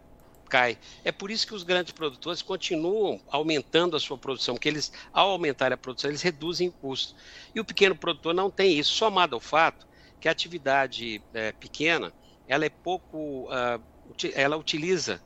cai. 0.48 0.78
É 1.04 1.12
por 1.12 1.30
isso 1.30 1.46
que 1.46 1.54
os 1.54 1.62
grandes 1.62 1.92
produtores 1.92 2.40
continuam 2.40 3.20
aumentando 3.30 3.94
a 3.94 4.00
sua 4.00 4.16
produção, 4.16 4.54
porque 4.54 4.70
eles, 4.70 4.90
ao 5.12 5.32
aumentar 5.32 5.70
a 5.70 5.76
produção, 5.76 6.10
eles 6.10 6.22
reduzem 6.22 6.68
o 6.68 6.72
custo. 6.72 7.14
E 7.54 7.60
o 7.60 7.64
pequeno 7.64 7.94
produtor 7.94 8.32
não 8.32 8.50
tem 8.50 8.78
isso, 8.78 8.94
somado 8.94 9.34
ao 9.34 9.40
fato 9.40 9.89
que 10.20 10.28
a 10.28 10.32
atividade 10.32 11.22
é, 11.32 11.52
pequena, 11.52 12.12
ela 12.46 12.64
é 12.64 12.68
pouco, 12.68 13.48
uh, 13.48 13.82
ela 14.34 14.56
utiliza 14.56 15.20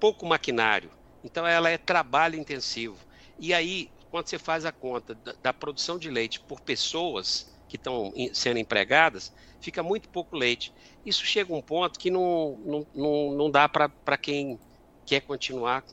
pouco 0.00 0.26
maquinário, 0.26 0.90
então 1.22 1.46
ela 1.46 1.70
é 1.70 1.78
trabalho 1.78 2.38
intensivo. 2.38 2.98
E 3.38 3.54
aí, 3.54 3.90
quando 4.10 4.28
você 4.28 4.38
faz 4.38 4.64
a 4.64 4.72
conta 4.72 5.14
da, 5.14 5.34
da 5.42 5.52
produção 5.52 5.98
de 5.98 6.10
leite 6.10 6.40
por 6.40 6.60
pessoas 6.60 7.54
que 7.68 7.76
estão 7.76 8.12
sendo 8.32 8.58
empregadas, 8.58 9.32
fica 9.60 9.82
muito 9.82 10.08
pouco 10.08 10.36
leite. 10.36 10.72
Isso 11.04 11.24
chega 11.24 11.52
a 11.52 11.56
um 11.56 11.62
ponto 11.62 11.98
que 11.98 12.10
não, 12.10 12.58
não, 12.64 12.86
não, 12.94 13.32
não 13.32 13.50
dá 13.50 13.68
para 13.68 14.16
quem 14.16 14.58
quer 15.04 15.20
continuar 15.20 15.84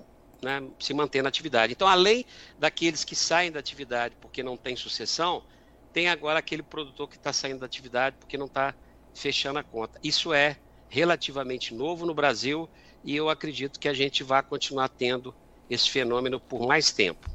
né, 0.42 0.62
se 0.80 0.94
manter 0.94 1.22
na 1.22 1.30
atividade. 1.30 1.74
Então, 1.74 1.88
além 1.88 2.26
daqueles 2.58 3.04
que 3.04 3.16
saem 3.16 3.52
da 3.52 3.60
atividade 3.60 4.16
porque 4.22 4.44
não 4.44 4.58
tem 4.58 4.76
sucessão, 4.76 5.44
tem 5.94 6.10
agora 6.10 6.40
aquele 6.40 6.64
produtor 6.64 7.08
que 7.08 7.16
está 7.16 7.32
saindo 7.32 7.60
da 7.60 7.66
atividade 7.66 8.16
porque 8.20 8.38
não 8.38 8.48
está 8.48 8.74
fechando 9.14 9.60
a 9.60 9.64
conta. 9.64 10.00
Isso 10.04 10.34
é 10.34 10.58
relativamente 10.90 11.74
novo 11.74 12.06
no 12.06 12.14
Brasil 12.14 12.68
e 13.04 13.16
eu 13.16 13.30
acredito 13.30 13.80
que 13.80 13.88
a 13.88 13.94
gente 13.94 14.24
vai 14.24 14.42
continuar 14.42 14.90
tendo 14.90 15.34
esse 15.70 15.90
fenômeno 15.90 16.40
por 16.40 16.68
mais 16.68 16.92
tempo. 16.92 17.30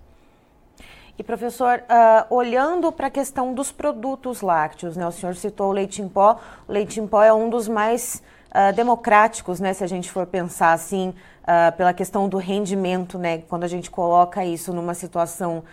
E 1.18 1.22
professor, 1.22 1.82
uh, 1.82 2.32
olhando 2.32 2.92
para 2.92 3.08
a 3.08 3.10
questão 3.10 3.52
dos 3.52 3.72
produtos 3.72 4.40
lácteos, 4.40 4.96
né? 4.96 5.04
O 5.04 5.10
senhor 5.10 5.34
citou 5.34 5.70
o 5.70 5.72
leite 5.72 6.00
em 6.00 6.08
pó. 6.08 6.38
O 6.68 6.72
leite 6.72 7.00
em 7.00 7.08
pó 7.08 7.24
é 7.24 7.32
um 7.32 7.50
dos 7.50 7.66
mais 7.66 8.22
uh, 8.50 8.72
democráticos, 8.72 9.58
né? 9.58 9.72
Se 9.72 9.82
a 9.82 9.88
gente 9.88 10.08
for 10.08 10.26
pensar 10.26 10.72
assim, 10.72 11.08
uh, 11.08 11.76
pela 11.76 11.92
questão 11.92 12.28
do 12.28 12.36
rendimento, 12.36 13.18
né? 13.18 13.38
Quando 13.48 13.64
a 13.64 13.68
gente 13.68 13.90
coloca 13.90 14.44
isso 14.44 14.72
numa 14.72 14.94
situação 14.94 15.64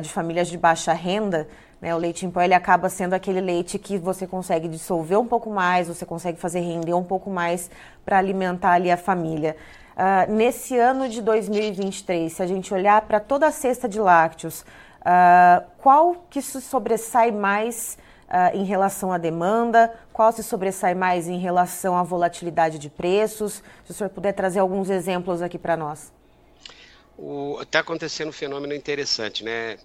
de 0.00 0.08
famílias 0.08 0.48
de 0.48 0.56
baixa 0.56 0.94
renda? 0.94 1.46
O 1.92 1.98
leite 1.98 2.24
em 2.24 2.30
pó 2.30 2.40
ele 2.40 2.54
acaba 2.54 2.88
sendo 2.88 3.14
aquele 3.14 3.40
leite 3.40 3.78
que 3.78 3.98
você 3.98 4.26
consegue 4.26 4.68
dissolver 4.68 5.18
um 5.18 5.26
pouco 5.26 5.50
mais, 5.50 5.88
você 5.88 6.06
consegue 6.06 6.38
fazer 6.38 6.60
render 6.60 6.94
um 6.94 7.04
pouco 7.04 7.28
mais 7.28 7.70
para 8.04 8.18
alimentar 8.18 8.72
ali 8.72 8.90
a 8.90 8.96
família. 8.96 9.56
Uh, 9.94 10.32
nesse 10.32 10.76
ano 10.76 11.08
de 11.08 11.22
2023, 11.22 12.32
se 12.32 12.42
a 12.42 12.46
gente 12.46 12.72
olhar 12.74 13.02
para 13.02 13.20
toda 13.20 13.46
a 13.46 13.52
cesta 13.52 13.88
de 13.88 14.00
lácteos, 14.00 14.62
uh, 14.62 15.64
qual 15.78 16.26
que 16.28 16.42
se 16.42 16.60
sobressai 16.60 17.30
mais 17.30 17.96
uh, 18.28 18.56
em 18.56 18.64
relação 18.64 19.12
à 19.12 19.18
demanda? 19.18 19.92
Qual 20.12 20.32
se 20.32 20.42
sobressai 20.42 20.94
mais 20.94 21.28
em 21.28 21.38
relação 21.38 21.96
à 21.96 22.02
volatilidade 22.02 22.78
de 22.78 22.90
preços? 22.90 23.62
Se 23.84 23.90
o 23.90 23.94
senhor 23.94 24.10
puder 24.10 24.32
trazer 24.32 24.58
alguns 24.58 24.90
exemplos 24.90 25.40
aqui 25.42 25.58
para 25.58 25.76
nós. 25.76 26.12
Está 27.60 27.78
acontecendo 27.78 28.30
um 28.30 28.32
fenômeno 28.32 28.74
interessante, 28.74 29.44
né? 29.44 29.76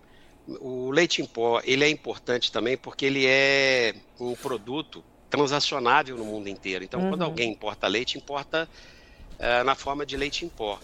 O 0.60 0.89
leite 0.91 1.22
em 1.22 1.25
pó 1.25 1.62
ele 1.63 1.84
é 1.84 1.89
importante 1.89 2.51
também 2.51 2.77
porque 2.77 3.06
ele 3.06 3.25
é 3.25 3.96
um 4.20 4.36
produto 4.36 5.03
transacionável 5.29 6.18
no 6.18 6.25
mundo 6.25 6.50
inteiro. 6.50 6.84
Então, 6.84 7.00
uhum. 7.00 7.10
quando 7.10 7.24
alguém 7.24 7.51
importa 7.51 7.88
leite, 7.88 8.18
importa 8.18 8.68
uh, 9.38 9.63
na 9.63 9.75
forma 9.75 10.06
de 10.06 10.18
leite 10.18 10.46
em 10.46 10.50
pó. 10.50 10.79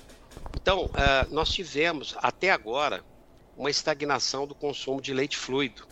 Então, 0.56 0.86
uh, 0.86 0.92
nós 1.34 1.50
tivemos 1.52 2.16
até 2.18 2.52
agora 2.52 3.04
uma 3.58 3.70
estagnação 3.70 4.46
do 4.46 4.54
consumo 4.54 5.02
de 5.02 5.14
leite 5.14 5.38
fluido. 5.38 5.88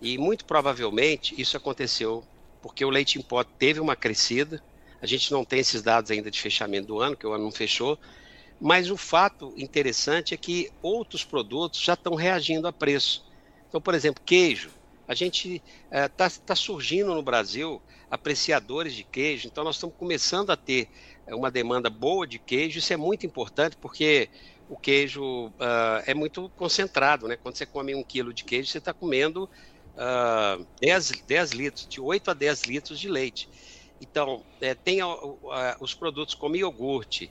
E 0.00 0.18
muito 0.18 0.44
provavelmente 0.44 1.40
isso 1.40 1.56
aconteceu 1.56 2.24
porque 2.60 2.84
o 2.84 2.90
leite 2.90 3.18
em 3.18 3.22
pó 3.22 3.42
teve 3.42 3.80
uma 3.80 3.96
crescida. 3.96 4.62
A 5.00 5.06
gente 5.06 5.30
não 5.32 5.44
tem 5.44 5.60
esses 5.60 5.82
dados 5.82 6.10
ainda 6.10 6.30
de 6.30 6.40
fechamento 6.40 6.88
do 6.88 7.00
ano, 7.00 7.16
que 7.16 7.26
o 7.26 7.32
ano 7.32 7.44
não 7.44 7.52
fechou, 7.52 7.98
mas 8.64 8.90
o 8.90 8.96
fato 8.96 9.52
interessante 9.58 10.32
é 10.32 10.38
que 10.38 10.70
outros 10.80 11.22
produtos 11.22 11.78
já 11.82 11.92
estão 11.92 12.14
reagindo 12.14 12.66
a 12.66 12.72
preço. 12.72 13.22
Então, 13.68 13.78
por 13.78 13.92
exemplo, 13.92 14.22
queijo. 14.24 14.70
A 15.06 15.14
gente 15.14 15.62
está 15.92 16.24
é, 16.24 16.30
tá 16.46 16.56
surgindo 16.56 17.14
no 17.14 17.22
Brasil 17.22 17.82
apreciadores 18.10 18.94
de 18.94 19.04
queijo, 19.04 19.46
então 19.48 19.64
nós 19.64 19.76
estamos 19.76 19.94
começando 19.98 20.48
a 20.48 20.56
ter 20.56 20.88
é, 21.26 21.34
uma 21.34 21.50
demanda 21.50 21.90
boa 21.90 22.26
de 22.26 22.38
queijo. 22.38 22.78
Isso 22.78 22.90
é 22.90 22.96
muito 22.96 23.26
importante 23.26 23.76
porque 23.76 24.30
o 24.66 24.78
queijo 24.78 25.48
uh, 25.48 26.00
é 26.06 26.14
muito 26.14 26.50
concentrado, 26.56 27.28
né? 27.28 27.36
Quando 27.36 27.56
você 27.56 27.66
come 27.66 27.94
um 27.94 28.02
quilo 28.02 28.32
de 28.32 28.44
queijo, 28.44 28.70
você 28.70 28.78
está 28.78 28.94
comendo 28.94 29.44
uh, 29.44 30.66
10, 30.80 31.10
10 31.26 31.50
litros, 31.50 31.86
de 31.86 32.00
8 32.00 32.30
a 32.30 32.34
10 32.34 32.62
litros 32.62 32.98
de 32.98 33.10
leite. 33.10 33.46
Então, 34.00 34.42
é, 34.58 34.74
tem 34.74 35.00
os 35.80 35.92
produtos 35.92 36.34
como 36.34 36.56
iogurte, 36.56 37.30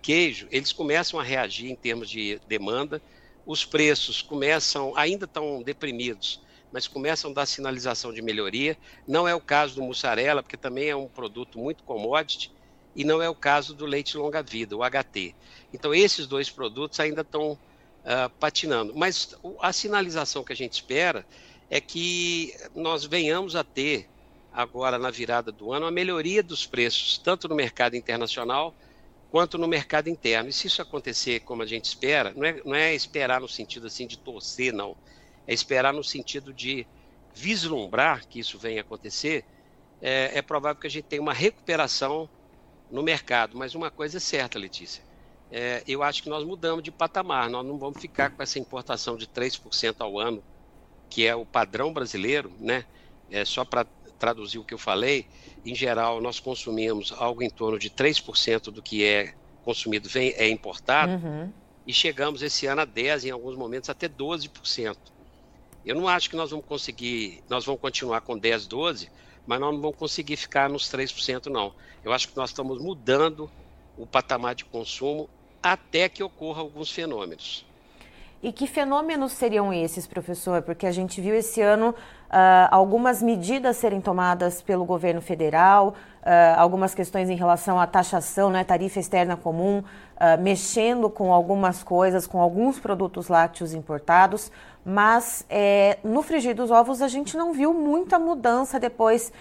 queijo, 0.00 0.48
eles 0.50 0.72
começam 0.72 1.20
a 1.20 1.22
reagir 1.22 1.70
em 1.70 1.76
termos 1.76 2.08
de 2.08 2.40
demanda, 2.48 3.00
os 3.44 3.64
preços 3.64 4.22
começam, 4.22 4.96
ainda 4.96 5.24
estão 5.24 5.62
deprimidos, 5.62 6.40
mas 6.72 6.88
começam 6.88 7.30
a 7.30 7.34
dar 7.34 7.46
sinalização 7.46 8.12
de 8.12 8.20
melhoria. 8.20 8.76
Não 9.06 9.28
é 9.28 9.34
o 9.34 9.40
caso 9.40 9.76
do 9.76 9.82
mussarela, 9.82 10.42
porque 10.42 10.56
também 10.56 10.88
é 10.88 10.96
um 10.96 11.06
produto 11.06 11.58
muito 11.58 11.84
commodity, 11.84 12.52
e 12.94 13.04
não 13.04 13.22
é 13.22 13.28
o 13.28 13.34
caso 13.34 13.74
do 13.74 13.84
leite 13.84 14.16
longa-vida, 14.16 14.74
o 14.74 14.82
HT. 14.82 15.34
Então, 15.72 15.94
esses 15.94 16.26
dois 16.26 16.50
produtos 16.50 16.98
ainda 16.98 17.20
estão 17.20 17.52
uh, 17.52 18.30
patinando. 18.40 18.94
Mas 18.96 19.36
a 19.60 19.72
sinalização 19.72 20.42
que 20.42 20.52
a 20.52 20.56
gente 20.56 20.72
espera 20.72 21.26
é 21.70 21.80
que 21.80 22.54
nós 22.74 23.04
venhamos 23.04 23.54
a 23.54 23.62
ter, 23.62 24.08
agora 24.52 24.98
na 24.98 25.10
virada 25.10 25.52
do 25.52 25.72
ano, 25.72 25.86
a 25.86 25.90
melhoria 25.90 26.42
dos 26.42 26.66
preços, 26.66 27.18
tanto 27.18 27.48
no 27.48 27.54
mercado 27.54 27.96
internacional 27.96 28.74
quanto 29.30 29.58
no 29.58 29.66
mercado 29.66 30.08
interno. 30.08 30.48
E 30.48 30.52
se 30.52 30.66
isso 30.66 30.80
acontecer 30.80 31.40
como 31.40 31.62
a 31.62 31.66
gente 31.66 31.84
espera, 31.86 32.32
não 32.34 32.44
é, 32.44 32.62
não 32.64 32.74
é 32.74 32.94
esperar 32.94 33.40
no 33.40 33.48
sentido 33.48 33.86
assim 33.86 34.06
de 34.06 34.18
torcer, 34.18 34.72
não. 34.72 34.96
É 35.46 35.54
esperar 35.54 35.92
no 35.92 36.02
sentido 36.02 36.52
de 36.52 36.86
vislumbrar 37.34 38.26
que 38.26 38.38
isso 38.38 38.58
venha 38.58 38.80
acontecer. 38.80 39.44
É, 40.00 40.38
é 40.38 40.42
provável 40.42 40.80
que 40.80 40.86
a 40.86 40.90
gente 40.90 41.04
tenha 41.04 41.22
uma 41.22 41.32
recuperação 41.32 42.28
no 42.90 43.02
mercado. 43.02 43.56
Mas 43.56 43.74
uma 43.74 43.90
coisa 43.90 44.16
é 44.16 44.20
certa, 44.20 44.58
Letícia. 44.58 45.02
É, 45.50 45.82
eu 45.86 46.02
acho 46.02 46.22
que 46.22 46.28
nós 46.28 46.44
mudamos 46.44 46.82
de 46.82 46.90
patamar. 46.90 47.48
Nós 47.48 47.64
não 47.64 47.78
vamos 47.78 48.00
ficar 48.00 48.30
com 48.30 48.42
essa 48.42 48.58
importação 48.58 49.16
de 49.16 49.26
3% 49.26 49.96
ao 50.00 50.18
ano, 50.18 50.42
que 51.08 51.26
é 51.26 51.34
o 51.34 51.46
padrão 51.46 51.92
brasileiro, 51.92 52.52
né? 52.58 52.84
É, 53.30 53.44
só 53.44 53.64
para 53.64 53.86
traduzir 54.18 54.58
o 54.58 54.64
que 54.64 54.74
eu 54.74 54.78
falei, 54.78 55.26
em 55.64 55.74
geral, 55.74 56.20
nós 56.20 56.40
consumimos 56.40 57.12
algo 57.16 57.42
em 57.42 57.50
torno 57.50 57.78
de 57.78 57.90
3% 57.90 58.70
do 58.70 58.82
que 58.82 59.04
é 59.04 59.34
consumido 59.64 60.08
vem, 60.08 60.32
é 60.36 60.48
importado, 60.48 61.12
uhum. 61.12 61.52
e 61.86 61.92
chegamos 61.92 62.40
esse 62.40 62.66
ano 62.66 62.82
a 62.82 62.86
10%, 62.86 63.24
em 63.24 63.30
alguns 63.30 63.56
momentos 63.56 63.90
até 63.90 64.08
12%. 64.08 64.96
Eu 65.84 65.94
não 65.94 66.08
acho 66.08 66.30
que 66.30 66.36
nós 66.36 66.50
vamos 66.50 66.66
conseguir, 66.66 67.42
nós 67.48 67.64
vamos 67.64 67.80
continuar 67.80 68.20
com 68.20 68.38
10, 68.38 68.66
12, 68.66 69.10
mas 69.46 69.60
nós 69.60 69.72
não 69.72 69.80
vamos 69.80 69.96
conseguir 69.96 70.36
ficar 70.36 70.68
nos 70.68 70.84
3%, 70.90 71.46
não. 71.46 71.74
Eu 72.04 72.12
acho 72.12 72.28
que 72.28 72.36
nós 72.36 72.50
estamos 72.50 72.80
mudando 72.80 73.50
o 73.96 74.06
patamar 74.06 74.54
de 74.54 74.64
consumo 74.64 75.28
até 75.62 76.08
que 76.08 76.22
ocorra 76.22 76.60
alguns 76.60 76.90
fenômenos. 76.90 77.64
E 78.46 78.52
que 78.52 78.68
fenômenos 78.68 79.32
seriam 79.32 79.72
esses, 79.72 80.06
professor? 80.06 80.62
Porque 80.62 80.86
a 80.86 80.92
gente 80.92 81.20
viu 81.20 81.34
esse 81.34 81.60
ano 81.60 81.88
uh, 81.88 82.68
algumas 82.70 83.20
medidas 83.20 83.76
serem 83.76 84.00
tomadas 84.00 84.62
pelo 84.62 84.84
governo 84.84 85.20
federal, 85.20 85.88
uh, 85.88 86.56
algumas 86.56 86.94
questões 86.94 87.28
em 87.28 87.34
relação 87.34 87.76
à 87.80 87.88
taxação, 87.88 88.48
né, 88.48 88.62
tarifa 88.62 89.00
externa 89.00 89.36
comum, 89.36 89.78
uh, 89.80 90.40
mexendo 90.40 91.10
com 91.10 91.32
algumas 91.32 91.82
coisas, 91.82 92.24
com 92.24 92.40
alguns 92.40 92.78
produtos 92.78 93.26
lácteos 93.26 93.74
importados, 93.74 94.52
mas 94.84 95.44
é, 95.50 95.98
no 96.04 96.22
frigir 96.22 96.54
dos 96.54 96.70
ovos 96.70 97.02
a 97.02 97.08
gente 97.08 97.36
não 97.36 97.52
viu 97.52 97.74
muita 97.74 98.16
mudança 98.16 98.78
depois 98.78 99.32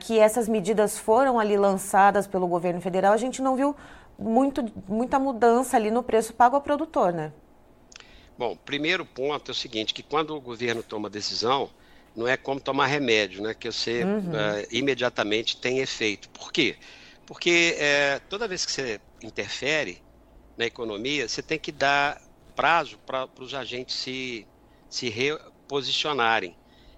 que 0.00 0.18
essas 0.18 0.48
medidas 0.48 0.98
foram 0.98 1.38
ali 1.38 1.56
lançadas 1.56 2.26
pelo 2.26 2.48
governo 2.48 2.80
federal, 2.80 3.12
a 3.12 3.16
gente 3.16 3.40
não 3.40 3.54
viu 3.54 3.76
muito, 4.18 4.64
muita 4.88 5.16
mudança 5.20 5.76
ali 5.76 5.92
no 5.92 6.02
preço 6.02 6.34
pago 6.34 6.56
ao 6.56 6.60
produtor, 6.60 7.12
né? 7.12 7.30
Bom, 8.36 8.56
primeiro 8.56 9.04
ponto 9.06 9.50
é 9.50 9.52
o 9.52 9.54
seguinte, 9.54 9.94
que 9.94 10.02
quando 10.02 10.34
o 10.34 10.40
governo 10.40 10.82
toma 10.82 11.08
decisão, 11.08 11.70
não 12.14 12.26
é 12.26 12.36
como 12.36 12.60
tomar 12.60 12.86
remédio, 12.86 13.42
né? 13.42 13.54
Que 13.54 13.70
você 13.70 14.04
uhum. 14.04 14.30
uh, 14.30 14.66
imediatamente 14.70 15.56
tem 15.56 15.78
efeito. 15.78 16.28
Por 16.30 16.52
quê? 16.52 16.76
Porque 17.26 17.76
é, 17.78 18.18
toda 18.28 18.48
vez 18.48 18.66
que 18.66 18.72
você 18.72 19.00
interfere 19.22 20.02
na 20.56 20.66
economia, 20.66 21.28
você 21.28 21.42
tem 21.42 21.58
que 21.58 21.72
dar 21.72 22.20
prazo 22.54 22.98
para 22.98 23.28
os 23.40 23.54
agentes 23.54 23.96
se, 23.96 24.46
se 24.88 25.08
reposicionarem. 25.08 26.56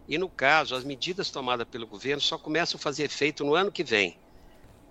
E 0.09 0.19
no 0.19 0.29
caso, 0.29 0.75
as 0.75 0.85
medidas 0.85 1.31
tomadas 1.31 1.67
pelo 1.69 1.87
governo 1.87 2.21
só 2.21 2.39
começam 2.39 2.79
a 2.79 2.81
fazer 2.81 3.05
efeito 3.05 3.45
no 3.45 3.55
ano 3.55 3.73
que 3.73 3.83
vem, 3.83 4.17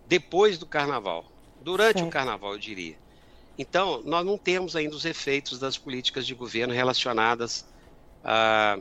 depois 0.06 0.58
do 0.58 0.66
carnaval. 0.66 1.26
Durante 1.62 2.00
Sim. 2.00 2.08
o 2.08 2.10
carnaval, 2.10 2.54
eu 2.54 2.60
diria. 2.60 2.98
Então, 3.58 4.02
nós 4.04 4.26
não 4.26 4.38
temos 4.38 4.76
ainda 4.76 4.96
os 4.96 5.06
efeitos 5.06 5.60
das 5.60 5.78
políticas 5.78 6.26
de 6.28 6.36
governo 6.36 6.74
relacionadas 6.74 7.66
a 8.24 8.80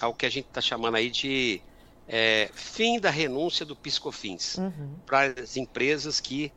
ao 0.00 0.14
que 0.14 0.26
a 0.26 0.30
gente 0.30 0.46
está 0.46 0.60
chamando 0.60 0.96
aí 0.96 1.10
de 1.10 1.60
é, 2.08 2.50
fim 2.52 3.00
da 3.00 3.10
renúncia 3.10 3.64
do 3.64 3.74
piscofins 3.74 4.56
uhum. 4.58 4.94
para 5.06 5.40
as 5.40 5.56
empresas 5.56 6.20
que 6.20 6.52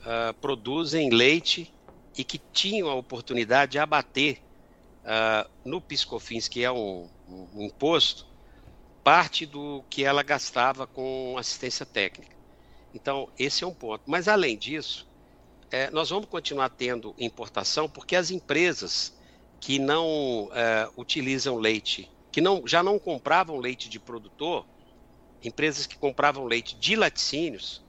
uh, 0.00 0.32
produzem 0.34 1.10
leite 1.10 1.72
e 2.16 2.24
que 2.24 2.40
tinham 2.52 2.88
a 2.88 2.94
oportunidade 2.94 3.72
de 3.72 3.78
abater 3.78 4.40
uh, 5.02 5.50
no 5.64 5.80
piscofins, 5.80 6.48
que 6.48 6.62
é 6.62 6.70
um, 6.70 7.08
um, 7.28 7.62
imposto, 7.62 8.26
parte 9.02 9.44
do 9.44 9.84
que 9.90 10.04
ela 10.04 10.22
gastava 10.22 10.86
com 10.86 11.36
assistência 11.36 11.84
técnica. 11.84 12.34
Então, 12.94 13.28
esse 13.38 13.64
é 13.64 13.66
um 13.66 13.74
ponto. 13.74 14.02
Mas, 14.06 14.28
além 14.28 14.56
disso, 14.56 15.06
é, 15.74 15.90
nós 15.90 16.08
vamos 16.08 16.28
continuar 16.28 16.68
tendo 16.68 17.16
importação 17.18 17.88
porque 17.88 18.14
as 18.14 18.30
empresas 18.30 19.12
que 19.60 19.76
não 19.80 20.48
é, 20.52 20.88
utilizam 20.96 21.56
leite 21.56 22.08
que 22.30 22.40
não, 22.40 22.64
já 22.64 22.80
não 22.80 22.96
compravam 22.96 23.58
leite 23.58 23.88
de 23.88 23.98
produtor, 23.98 24.64
empresas 25.42 25.84
que 25.84 25.98
compravam 25.98 26.44
leite 26.44 26.76
de 26.76 26.94
laticínios, 26.94 27.84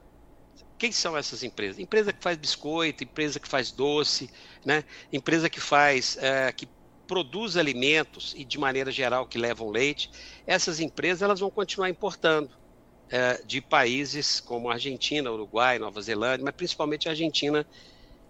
quem 0.76 0.90
são 0.90 1.16
essas 1.16 1.44
empresas? 1.44 1.78
Empresa 1.78 2.12
que 2.12 2.22
faz 2.22 2.36
biscoito, 2.36 3.04
empresa 3.04 3.38
que 3.38 3.48
faz 3.48 3.70
doce, 3.70 4.30
né? 4.64 4.84
empresa 5.12 5.48
que 5.48 5.60
faz, 5.60 6.16
é, 6.18 6.52
que 6.52 6.68
produz 7.06 7.56
alimentos 7.56 8.34
e 8.36 8.44
de 8.44 8.58
maneira 8.58 8.90
geral 8.90 9.26
que 9.26 9.38
levam 9.38 9.70
leite. 9.70 10.10
Essas 10.44 10.80
empresas 10.80 11.22
elas 11.22 11.40
vão 11.40 11.50
continuar 11.50 11.88
importando 11.88 12.50
de 13.46 13.60
países 13.60 14.40
como 14.40 14.68
Argentina, 14.68 15.30
Uruguai, 15.30 15.78
Nova 15.78 16.02
Zelândia, 16.02 16.44
mas 16.44 16.54
principalmente 16.54 17.08
Argentina 17.08 17.64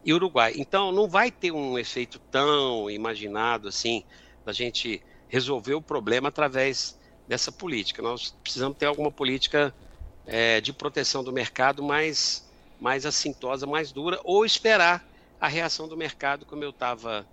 e 0.05 0.13
Uruguai. 0.13 0.53
Então 0.57 0.93
não 0.93 1.09
vai 1.09 1.31
ter 1.31 1.51
um 1.51 1.79
efeito 1.79 2.19
tão 2.31 2.91
imaginado 2.91 3.69
assim 3.69 4.05
da 4.45 4.53
gente 4.53 5.03
resolver 5.29 5.75
o 5.75 5.83
problema 5.83 6.29
através 6.29 6.99
dessa 7.27 7.51
política. 7.51 8.01
Nós 8.01 8.35
precisamos 8.43 8.79
ter 8.79 8.87
alguma 8.87 9.11
política 9.11 9.75
é, 10.27 10.61
de 10.61 10.73
proteção 10.73 11.25
do 11.25 11.33
mercado 11.33 11.83
mais, 11.83 12.49
mais 12.81 13.05
assintosa, 13.05 13.67
mais 13.67 13.93
dura, 13.93 14.21
ou 14.25 14.45
esperar 14.45 15.05
a 15.41 15.49
reação 15.49 15.89
do 15.89 15.97
mercado, 15.97 16.47
como 16.47 16.63
eu 16.63 16.71
estava 16.71 17.27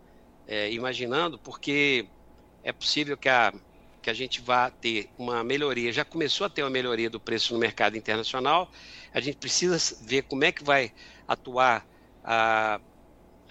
é, 0.47 0.71
imaginando, 0.71 1.37
porque 1.37 2.07
é 2.63 2.71
possível 2.71 3.15
que 3.15 3.29
a, 3.29 3.53
que 4.03 4.09
a 4.09 4.13
gente 4.13 4.41
vá 4.41 4.69
ter 4.69 5.09
uma 5.17 5.43
melhoria, 5.43 5.91
já 5.91 6.05
começou 6.05 6.45
a 6.45 6.49
ter 6.49 6.61
uma 6.61 6.69
melhoria 6.69 7.09
do 7.09 7.19
preço 7.19 7.53
no 7.53 7.59
mercado 7.59 7.97
internacional, 7.97 8.69
a 9.13 9.19
gente 9.19 9.37
precisa 9.37 9.77
ver 10.01 10.23
como 10.23 10.43
é 10.43 10.51
que 10.51 10.63
vai 10.63 10.91
atuar 11.27 11.87
a 12.23 12.79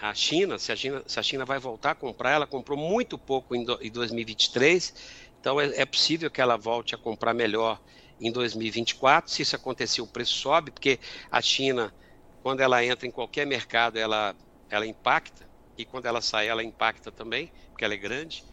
a 0.03 0.13
China, 0.13 0.59
se 0.59 0.69
a 0.69 0.75
China, 0.75 1.01
se 1.07 1.17
a 1.17 1.23
China 1.23 1.45
vai 1.45 1.59
voltar 1.59 1.91
a 1.91 1.95
comprar, 1.95 2.31
ela 2.31 2.45
comprou 2.45 2.77
muito 2.77 3.17
pouco 3.17 3.55
em, 3.55 3.63
do, 3.63 3.79
em 3.81 3.89
2023, 3.89 4.93
então 5.39 5.61
é, 5.61 5.79
é, 5.79 5.85
possível 5.85 6.29
que 6.29 6.41
ela 6.41 6.57
volte 6.57 6.93
a 6.93 6.97
comprar 6.97 7.33
melhor 7.33 7.79
em 8.19 8.29
2024. 8.29 9.31
Se 9.31 9.41
isso 9.43 9.55
acontecer, 9.55 10.01
o 10.01 10.07
preço 10.07 10.33
sobe, 10.33 10.71
porque 10.71 10.99
a 11.31 11.41
China, 11.41 11.93
quando 12.41 12.59
ela 12.59 12.83
entra 12.83 13.07
em 13.07 13.11
qualquer 13.11 13.47
mercado, 13.47 13.97
ela, 13.97 14.35
ela 14.69 14.85
impacta, 14.85 15.47
e 15.77 15.85
quando 15.85 16.05
ela 16.05 16.19
sai, 16.19 16.49
ela 16.49 16.63
impacta 16.63 17.09
também, 17.09 17.49
porque 17.69 17.85
ela 17.85 17.93
é 17.93 17.97
grande, 17.97 18.43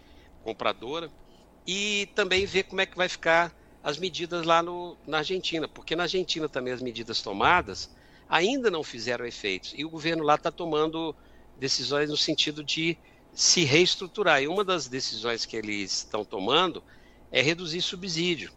compradora. 0.45 1.11
E 1.67 2.09
também 2.15 2.47
ver 2.47 2.65
como 2.65 2.81
é 2.81 2.87
que 2.87 2.97
vai 2.97 3.09
ficar 3.09 3.55
as 3.83 3.99
medidas 3.99 4.45
lá 4.45 4.63
no, 4.63 4.97
na 5.07 5.19
Argentina, 5.19 5.67
porque 5.67 5.97
na 5.97 6.05
Argentina 6.05 6.49
também 6.49 6.73
as 6.73 6.83
medidas 6.83 7.23
tomadas 7.23 7.91
ainda 8.29 8.71
não 8.71 8.85
fizeram 8.85 9.25
efeitos, 9.27 9.73
e 9.77 9.85
o 9.85 9.91
governo 9.91 10.23
lá 10.23 10.37
está 10.37 10.51
tomando 10.51 11.15
decisões 11.59 12.09
no 12.11 12.17
sentido 12.17 12.63
de 12.63 12.97
se 13.33 13.65
reestruturar. 13.65 14.43
E 14.43 14.49
uma 14.49 14.65
das 14.65 14.89
decisões 14.89 15.45
que 15.45 15.57
eles 15.57 15.99
estão 15.99 16.25
tomando 16.25 16.83
é 17.31 17.43
reduzir 17.43 17.83
subsídio. 17.83 18.53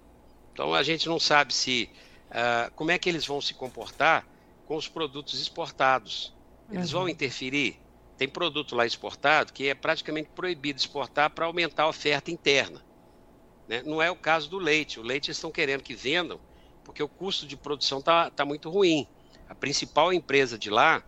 Então 0.52 0.74
a 0.74 0.84
gente 0.84 1.08
não 1.08 1.20
sabe 1.20 1.54
se 1.54 1.90
uh, 2.30 2.72
como 2.76 2.92
é 2.92 2.98
que 2.98 3.10
eles 3.10 3.26
vão 3.26 3.42
se 3.42 3.54
comportar 3.54 4.28
com 4.66 4.76
os 4.76 4.88
produtos 4.88 5.40
exportados. 5.40 6.34
Eles 6.72 6.94
uhum. 6.94 7.00
vão 7.00 7.10
interferir. 7.10 7.80
Tem 8.18 8.28
produto 8.28 8.76
lá 8.76 8.86
exportado 8.86 9.52
que 9.52 9.68
é 9.68 9.76
praticamente 9.76 10.30
proibido 10.36 10.80
exportar 10.80 11.30
para 11.32 11.46
aumentar 11.46 11.84
a 11.84 11.90
oferta 11.90 12.32
interna. 12.32 12.82
Né? 13.68 13.82
Não 13.86 14.02
é 14.02 14.10
o 14.12 14.16
caso 14.16 14.50
do 14.50 14.58
leite. 14.58 15.00
O 15.00 15.04
leite 15.04 15.32
estão 15.32 15.52
querendo 15.52 15.82
que 15.82 15.96
vendam 15.96 16.40
porque 16.84 17.02
o 17.02 17.08
custo 17.08 17.48
de 17.48 17.56
produção 17.56 18.00
está 18.00 18.30
tá 18.30 18.46
muito 18.46 18.70
ruim. 18.70 19.08
A 19.48 19.56
principal 19.56 20.12
empresa 20.12 20.58
de 20.58 20.70
lá 20.70 21.04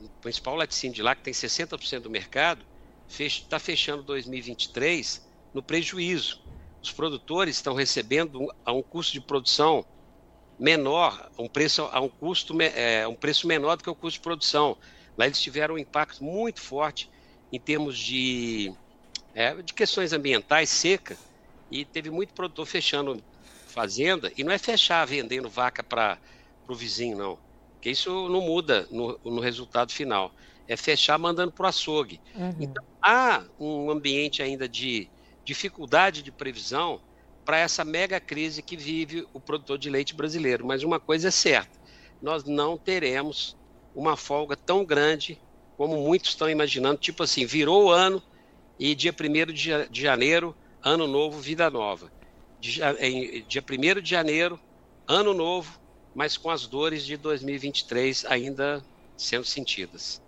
o 0.00 0.08
principal 0.20 0.54
laticínio 0.54 0.94
de 0.94 1.02
lá, 1.02 1.14
que 1.14 1.22
tem 1.22 1.34
60% 1.34 2.00
do 2.00 2.10
mercado, 2.10 2.64
está 3.08 3.58
fechando 3.58 4.02
2023 4.02 5.26
no 5.52 5.62
prejuízo. 5.62 6.40
Os 6.82 6.92
produtores 6.92 7.56
estão 7.56 7.74
recebendo 7.74 8.52
a 8.64 8.72
um 8.72 8.82
custo 8.82 9.12
de 9.12 9.20
produção 9.20 9.84
menor, 10.58 11.30
um 11.38 11.48
preço, 11.48 11.88
a 11.92 12.00
um 12.00 12.08
custo 12.08 12.56
é, 12.60 13.06
um 13.06 13.14
preço 13.14 13.46
menor 13.46 13.76
do 13.76 13.82
que 13.82 13.90
o 13.90 13.94
custo 13.94 14.18
de 14.18 14.22
produção. 14.22 14.76
Lá 15.16 15.26
eles 15.26 15.40
tiveram 15.40 15.74
um 15.74 15.78
impacto 15.78 16.22
muito 16.22 16.60
forte 16.60 17.10
em 17.52 17.58
termos 17.58 17.98
de, 17.98 18.72
é, 19.34 19.54
de 19.62 19.72
questões 19.72 20.12
ambientais, 20.12 20.68
seca, 20.68 21.16
e 21.70 21.84
teve 21.84 22.10
muito 22.10 22.34
produtor 22.34 22.66
fechando 22.66 23.22
fazenda, 23.66 24.32
e 24.36 24.42
não 24.42 24.52
é 24.52 24.58
fechar 24.58 25.04
vendendo 25.06 25.48
vaca 25.48 25.82
para 25.82 26.18
o 26.66 26.74
vizinho, 26.74 27.16
não 27.16 27.48
porque 27.78 27.90
isso 27.90 28.28
não 28.28 28.40
muda 28.40 28.88
no, 28.90 29.18
no 29.24 29.40
resultado 29.40 29.92
final. 29.92 30.34
É 30.66 30.76
fechar 30.76 31.16
mandando 31.16 31.52
para 31.52 31.64
o 31.64 31.68
açougue. 31.68 32.20
Uhum. 32.34 32.54
Então, 32.58 32.84
há 33.00 33.44
um 33.58 33.88
ambiente 33.88 34.42
ainda 34.42 34.68
de 34.68 35.08
dificuldade 35.44 36.22
de 36.22 36.32
previsão 36.32 37.00
para 37.44 37.58
essa 37.58 37.84
mega 37.84 38.20
crise 38.20 38.62
que 38.62 38.76
vive 38.76 39.26
o 39.32 39.40
produtor 39.40 39.78
de 39.78 39.88
leite 39.88 40.12
brasileiro. 40.12 40.66
Mas 40.66 40.82
uma 40.82 40.98
coisa 40.98 41.28
é 41.28 41.30
certa: 41.30 41.78
nós 42.20 42.42
não 42.42 42.76
teremos 42.76 43.56
uma 43.94 44.16
folga 44.16 44.56
tão 44.56 44.84
grande 44.84 45.40
como 45.76 45.96
muitos 45.96 46.30
estão 46.30 46.50
imaginando. 46.50 46.98
Tipo 46.98 47.22
assim, 47.22 47.46
virou 47.46 47.86
o 47.86 47.90
ano 47.90 48.20
e 48.76 48.92
dia 48.92 49.14
1 49.14 49.52
de 49.88 50.02
janeiro, 50.02 50.54
ano 50.82 51.06
novo, 51.06 51.38
vida 51.38 51.70
nova. 51.70 52.10
Dia, 52.60 52.96
dia 53.46 53.62
1 53.62 54.00
de 54.00 54.10
janeiro, 54.10 54.58
ano 55.06 55.32
novo, 55.32 55.78
mas 56.14 56.36
com 56.36 56.50
as 56.50 56.66
dores 56.66 57.04
de 57.04 57.16
2023 57.16 58.24
ainda 58.26 58.82
sendo 59.16 59.44
sentidas. 59.44 60.20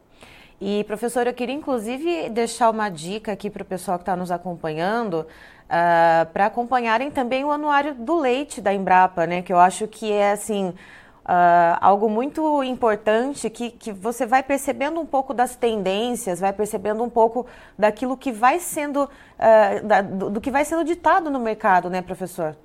E, 0.60 0.84
professor, 0.84 1.26
eu 1.26 1.32
queria 1.32 1.54
inclusive 1.54 2.28
deixar 2.28 2.68
uma 2.68 2.90
dica 2.90 3.32
aqui 3.32 3.48
para 3.48 3.62
o 3.62 3.64
pessoal 3.64 3.98
que 3.98 4.02
está 4.02 4.14
nos 4.14 4.30
acompanhando, 4.30 5.20
uh, 5.24 6.30
para 6.32 6.46
acompanharem 6.46 7.10
também 7.10 7.44
o 7.44 7.50
anuário 7.50 7.94
do 7.94 8.20
leite 8.20 8.60
da 8.60 8.72
Embrapa, 8.72 9.26
né? 9.26 9.40
Que 9.40 9.52
eu 9.52 9.58
acho 9.58 9.88
que 9.88 10.12
é 10.12 10.32
assim. 10.32 10.74
Uh, 11.20 11.76
algo 11.80 12.08
muito 12.08 12.62
importante 12.64 13.48
que, 13.50 13.70
que 13.70 13.92
você 13.92 14.26
vai 14.26 14.42
percebendo 14.42 14.98
um 15.00 15.06
pouco 15.06 15.34
das 15.34 15.54
tendências, 15.54 16.40
vai 16.40 16.52
percebendo 16.52 17.02
um 17.02 17.10
pouco 17.10 17.46
daquilo 17.78 18.16
que 18.16 18.32
vai 18.32 18.58
sendo, 18.58 19.04
uh, 19.04 19.86
da, 19.86 20.00
do, 20.02 20.30
do 20.30 20.40
que 20.40 20.50
vai 20.50 20.64
sendo 20.64 20.82
ditado 20.82 21.30
no 21.30 21.38
mercado, 21.38 21.90
né, 21.90 22.02
professor? 22.02 22.56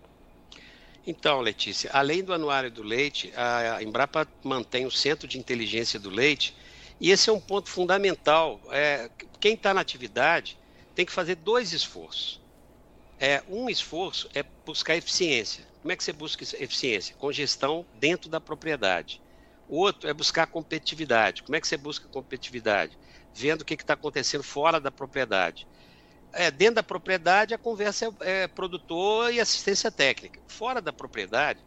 Então, 1.05 1.39
Letícia, 1.39 1.91
além 1.93 2.23
do 2.23 2.33
Anuário 2.33 2.71
do 2.71 2.81
Leite, 2.81 3.31
a 3.35 3.83
Embrapa 3.83 4.27
mantém 4.43 4.87
o 4.87 4.91
Centro 4.91 5.27
de 5.27 5.37
Inteligência 5.37 5.99
do 5.99 6.09
Leite, 6.09 6.55
e 6.99 7.11
esse 7.11 7.29
é 7.29 7.33
um 7.33 7.39
ponto 7.39 7.69
fundamental. 7.69 8.59
É, 8.71 9.09
quem 9.39 9.53
está 9.53 9.73
na 9.73 9.81
atividade 9.81 10.57
tem 10.95 11.05
que 11.05 11.11
fazer 11.11 11.35
dois 11.35 11.73
esforços. 11.73 12.41
É, 13.19 13.43
um 13.47 13.69
esforço 13.69 14.29
é 14.33 14.43
buscar 14.65 14.95
eficiência. 14.95 15.63
Como 15.85 15.91
é 15.91 15.95
que 15.95 16.03
você 16.03 16.13
busca 16.13 16.43
eficiência? 16.43 17.15
Com 17.15 17.31
gestão 17.31 17.85
dentro 17.99 18.27
da 18.27 18.41
propriedade. 18.41 19.21
Outro 19.69 20.09
é 20.09 20.13
buscar 20.15 20.47
competitividade. 20.47 21.43
Como 21.43 21.55
é 21.55 21.61
que 21.61 21.67
você 21.67 21.77
busca 21.77 22.07
competitividade? 22.07 22.97
Vendo 23.35 23.61
o 23.61 23.65
que 23.65 23.75
está 23.75 23.93
acontecendo 23.93 24.43
fora 24.43 24.79
da 24.79 24.89
propriedade. 24.89 25.67
É, 26.33 26.49
dentro 26.49 26.73
da 26.73 26.83
propriedade, 26.83 27.53
a 27.53 27.57
conversa 27.59 28.11
é, 28.21 28.45
é 28.45 28.47
produtor 28.47 29.31
e 29.31 29.39
assistência 29.39 29.91
técnica. 29.91 30.39
Fora 30.47 30.81
da 30.81 30.91
propriedade, 30.91 31.59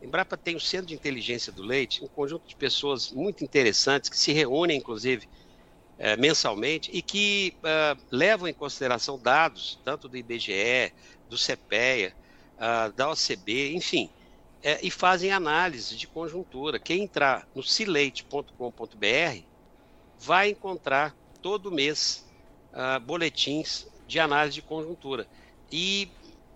Embrapa 0.00 0.36
tem 0.36 0.54
o 0.54 0.60
Centro 0.60 0.86
de 0.86 0.94
Inteligência 0.94 1.50
do 1.50 1.64
Leite, 1.64 2.04
um 2.04 2.06
conjunto 2.06 2.46
de 2.46 2.54
pessoas 2.54 3.10
muito 3.10 3.42
interessantes 3.42 4.08
que 4.08 4.16
se 4.16 4.32
reúnem, 4.32 4.78
inclusive, 4.78 5.28
é, 5.98 6.16
mensalmente 6.16 6.92
e 6.92 7.02
que 7.02 7.56
uh, 7.58 8.00
levam 8.08 8.46
em 8.46 8.54
consideração 8.54 9.18
dados, 9.18 9.80
tanto 9.84 10.08
do 10.08 10.16
IBGE, 10.16 10.92
do 11.28 11.36
CPEA, 11.36 12.14
da 12.94 13.10
OCB, 13.10 13.74
enfim, 13.74 14.08
é, 14.62 14.78
e 14.82 14.90
fazem 14.90 15.30
análise 15.30 15.96
de 15.96 16.06
conjuntura. 16.06 16.78
Quem 16.78 17.02
entrar 17.02 17.46
no 17.54 17.62
cileite.com.br 17.62 19.42
vai 20.18 20.50
encontrar 20.50 21.14
todo 21.42 21.70
mês 21.70 22.26
uh, 22.72 22.98
boletins 23.00 23.86
de 24.06 24.18
análise 24.18 24.54
de 24.54 24.62
conjuntura 24.62 25.26
e 25.70 26.08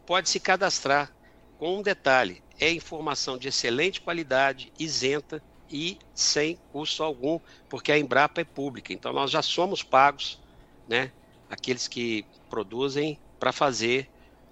pode 0.07 0.31
se 0.31 0.41
cadastrar 0.41 1.13
com 1.59 1.79
um 1.79 1.83
detalhe: 1.83 2.43
é 2.59 2.73
informação 2.73 3.37
de 3.37 3.49
excelente 3.49 4.01
qualidade, 4.01 4.73
isenta 4.79 5.43
e 5.71 5.99
sem 6.15 6.59
custo 6.73 7.03
algum, 7.03 7.39
porque 7.69 7.93
a 7.93 7.99
Embrapa 7.99 8.41
é 8.41 8.45
pública. 8.45 8.93
Então 8.93 9.13
nós 9.13 9.31
já 9.31 9.43
somos 9.43 9.83
pagos, 9.83 10.41
né, 10.89 11.13
aqueles 11.51 11.87
que 11.87 12.25
produzem 12.49 13.19
para 13.39 13.53
fazer 13.53 14.09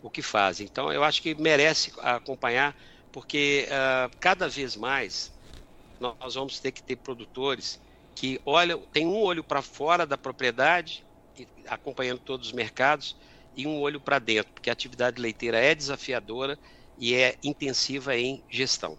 o 0.07 0.11
que 0.11 0.23
fazem. 0.23 0.67
Então 0.71 0.93
eu 0.93 1.03
acho 1.03 1.21
que 1.21 1.35
merece 1.35 1.93
acompanhar, 2.01 2.75
porque 3.11 3.69
uh, 3.69 4.17
cada 4.21 4.49
vez 4.49 4.77
mais 4.77 5.33
nós 5.99 6.35
vamos 6.35 6.61
ter 6.61 6.71
que 6.73 6.83
ter 6.83 6.97
produtores 6.97 7.81
que 8.15 8.41
olham, 8.47 8.81
tem 8.93 9.07
um 9.07 9.19
olho 9.19 9.43
para 9.43 9.61
fora 9.61 10.07
da 10.07 10.17
propriedade, 10.17 11.05
acompanhando 11.67 12.21
todos 12.21 12.49
os 12.49 12.53
mercados, 12.53 13.17
e 13.57 13.67
um 13.67 13.81
olho 13.81 14.01
para 14.01 14.19
dentro, 14.19 14.53
porque 14.53 14.71
a 14.71 14.73
atividade 14.73 15.21
leiteira 15.21 15.59
é 15.59 15.75
desafiadora 15.75 16.59
e 16.99 17.15
é 17.15 17.37
intensiva 17.43 18.15
em 18.15 18.43
gestão. 18.49 18.97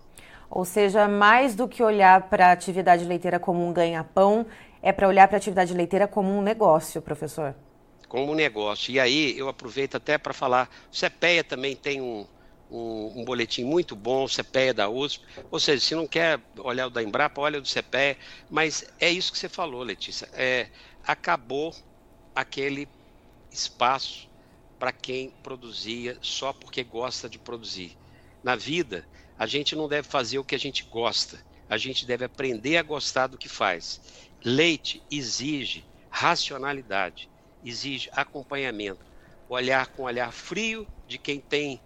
Ou 0.50 0.66
seja, 0.66 1.08
mais 1.08 1.56
do 1.56 1.68
que 1.68 1.84
olhar 1.84 2.30
para 2.30 2.48
a 2.48 2.52
atividade 2.52 3.06
leiteira 3.06 3.40
como 3.40 3.68
um 3.68 3.72
ganha-pão, 3.72 4.46
é 4.82 4.92
para 4.92 5.08
olhar 5.08 5.28
para 5.28 5.38
a 5.38 5.40
atividade 5.40 5.74
leiteira 5.74 6.08
como 6.08 6.32
um 6.32 6.42
negócio, 6.42 7.02
professor. 7.02 7.56
Como 8.08 8.36
negócio. 8.36 8.92
E 8.92 9.00
aí 9.00 9.38
eu 9.38 9.50
aproveito 9.50 9.96
até 9.96 10.18
para 10.18 10.34
falar, 10.34 10.70
o 10.92 10.96
CPEA 10.96 11.44
também 11.44 11.76
tem 11.76 12.02
um, 12.02 12.26
um, 12.72 13.22
um, 13.22 13.26
boletim 13.26 13.64
muito 13.64 13.96
bom, 13.96 14.24
o 14.24 14.30
CPEA 14.30 14.74
da 14.74 14.90
USP. 14.90 15.26
Ou 15.52 15.60
seja, 15.60 15.84
se 15.84 15.96
não 15.96 16.08
quer 16.08 16.40
olhar 16.58 16.88
o 16.88 16.90
da 16.90 17.04
Embrapa, 17.04 17.42
olha 17.42 17.60
o 17.60 17.62
do 17.62 17.68
CPEA. 17.68 18.18
Mas 18.50 18.86
é 19.00 19.10
isso 19.10 19.32
que 19.32 19.38
você 19.38 19.50
falou, 19.50 19.84
Letícia. 19.84 20.30
É, 20.34 20.70
acabou 21.06 21.76
aquele 22.36 22.88
espaço 23.52 24.30
para 24.78 24.92
quem 24.92 25.32
produzia 25.42 26.18
só 26.22 26.54
porque 26.54 26.84
gosta 26.84 27.28
de 27.28 27.40
produzir. 27.40 27.98
Na 28.44 28.56
vida, 28.56 29.08
a 29.38 29.46
gente 29.46 29.76
não 29.76 29.88
deve 29.88 30.08
fazer 30.08 30.40
o 30.40 30.44
que 30.44 30.56
a 30.56 30.60
gente 30.60 30.84
gosta, 30.84 31.44
a 31.70 31.78
gente 31.78 32.06
deve 32.06 32.26
aprender 32.26 32.78
a 32.78 32.84
gostar 32.84 33.28
do 33.28 33.38
que 33.38 33.50
faz. 33.50 34.00
Leite 34.44 35.04
exige 35.10 35.84
racionalidade, 36.10 37.30
exige 37.68 38.10
acompanhamento, 38.14 39.06
olhar 39.50 39.88
com 39.88 40.04
olhar 40.04 40.32
frio 40.32 40.88
de 41.08 41.18
quem 41.18 41.40
tem 41.40 41.80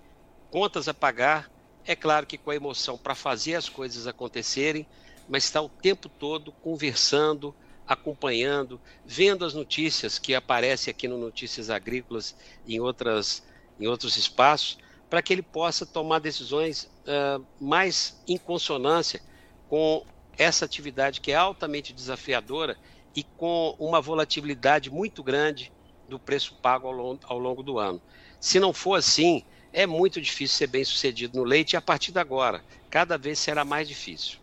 contas 0.49 0.87
a 0.87 0.93
pagar, 0.93 1.49
é 1.85 1.95
claro 1.95 2.25
que 2.25 2.37
com 2.37 2.51
a 2.51 2.55
emoção 2.55 2.97
para 2.97 3.15
fazer 3.15 3.55
as 3.55 3.67
coisas 3.67 4.07
acontecerem, 4.07 4.85
mas 5.27 5.45
está 5.45 5.61
o 5.61 5.69
tempo 5.69 6.09
todo 6.09 6.51
conversando, 6.51 7.55
acompanhando, 7.87 8.79
vendo 9.05 9.45
as 9.45 9.53
notícias 9.53 10.19
que 10.19 10.35
aparecem 10.35 10.91
aqui 10.91 11.07
no 11.07 11.17
Notícias 11.17 11.69
Agrícolas 11.69 12.35
e 12.65 12.75
em, 12.75 12.79
outras, 12.79 13.43
em 13.79 13.87
outros 13.87 14.17
espaços, 14.17 14.77
para 15.09 15.21
que 15.21 15.33
ele 15.33 15.41
possa 15.41 15.85
tomar 15.85 16.19
decisões 16.19 16.83
uh, 16.83 17.45
mais 17.59 18.21
em 18.27 18.37
consonância 18.37 19.21
com 19.67 20.05
essa 20.37 20.65
atividade 20.65 21.19
que 21.19 21.31
é 21.31 21.35
altamente 21.35 21.93
desafiadora 21.93 22.77
e 23.15 23.23
com 23.23 23.75
uma 23.79 24.01
volatilidade 24.01 24.89
muito 24.89 25.23
grande 25.23 25.71
do 26.07 26.19
preço 26.19 26.55
pago 26.61 26.87
ao 26.87 26.93
longo, 26.93 27.19
ao 27.25 27.39
longo 27.39 27.63
do 27.63 27.79
ano. 27.79 28.01
Se 28.39 28.59
não 28.59 28.73
for 28.73 28.95
assim, 28.95 29.43
é 29.73 29.85
muito 29.85 30.21
difícil 30.21 30.57
ser 30.57 30.67
bem 30.67 30.83
sucedido 30.83 31.37
no 31.37 31.43
leite 31.43 31.73
e 31.73 31.77
a 31.77 31.81
partir 31.81 32.11
de 32.11 32.19
agora, 32.19 32.61
cada 32.89 33.17
vez 33.17 33.39
será 33.39 33.63
mais 33.63 33.87
difícil. 33.87 34.39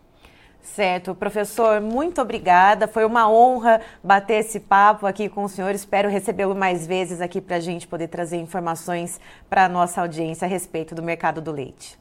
Certo, 0.62 1.14
professor, 1.14 1.80
muito 1.80 2.20
obrigada. 2.20 2.86
Foi 2.86 3.04
uma 3.04 3.30
honra 3.30 3.80
bater 4.04 4.40
esse 4.40 4.60
papo 4.60 5.06
aqui 5.06 5.28
com 5.28 5.44
o 5.44 5.48
senhor. 5.48 5.74
Espero 5.74 6.08
recebê-lo 6.08 6.54
mais 6.54 6.86
vezes 6.86 7.20
aqui 7.20 7.40
para 7.40 7.56
a 7.56 7.60
gente 7.60 7.86
poder 7.86 8.08
trazer 8.08 8.36
informações 8.36 9.20
para 9.48 9.64
a 9.64 9.68
nossa 9.68 10.00
audiência 10.00 10.44
a 10.44 10.48
respeito 10.48 10.94
do 10.94 11.02
mercado 11.02 11.40
do 11.40 11.50
leite. 11.50 11.98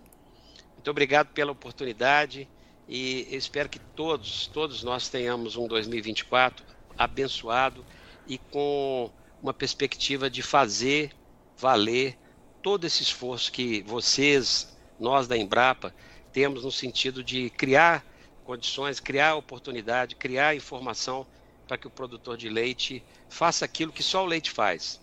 Muito 0.75 0.91
obrigado 0.91 1.27
pela 1.27 1.51
oportunidade 1.51 2.47
e 2.87 3.27
espero 3.31 3.67
que 3.67 3.79
todos, 3.79 4.47
todos 4.47 4.83
nós 4.83 5.09
tenhamos 5.09 5.57
um 5.57 5.67
2024 5.67 6.65
abençoado 6.97 7.85
e 8.25 8.37
com 8.37 9.11
uma 9.41 9.53
perspectiva 9.53 10.29
de 10.29 10.41
fazer 10.41 11.11
valer 11.57 12.17
todo 12.61 12.85
esse 12.85 13.03
esforço 13.03 13.51
que 13.51 13.81
vocês, 13.83 14.75
nós 14.99 15.27
da 15.27 15.37
Embrapa, 15.37 15.93
temos 16.31 16.63
no 16.63 16.71
sentido 16.71 17.23
de 17.23 17.49
criar 17.51 18.05
condições, 18.43 18.99
criar 18.99 19.35
oportunidade, 19.35 20.15
criar 20.15 20.55
informação 20.55 21.27
para 21.67 21.77
que 21.77 21.87
o 21.87 21.91
produtor 21.91 22.37
de 22.37 22.49
leite 22.49 23.03
faça 23.29 23.65
aquilo 23.65 23.91
que 23.91 24.03
só 24.03 24.23
o 24.23 24.27
leite 24.27 24.49
faz: 24.49 25.01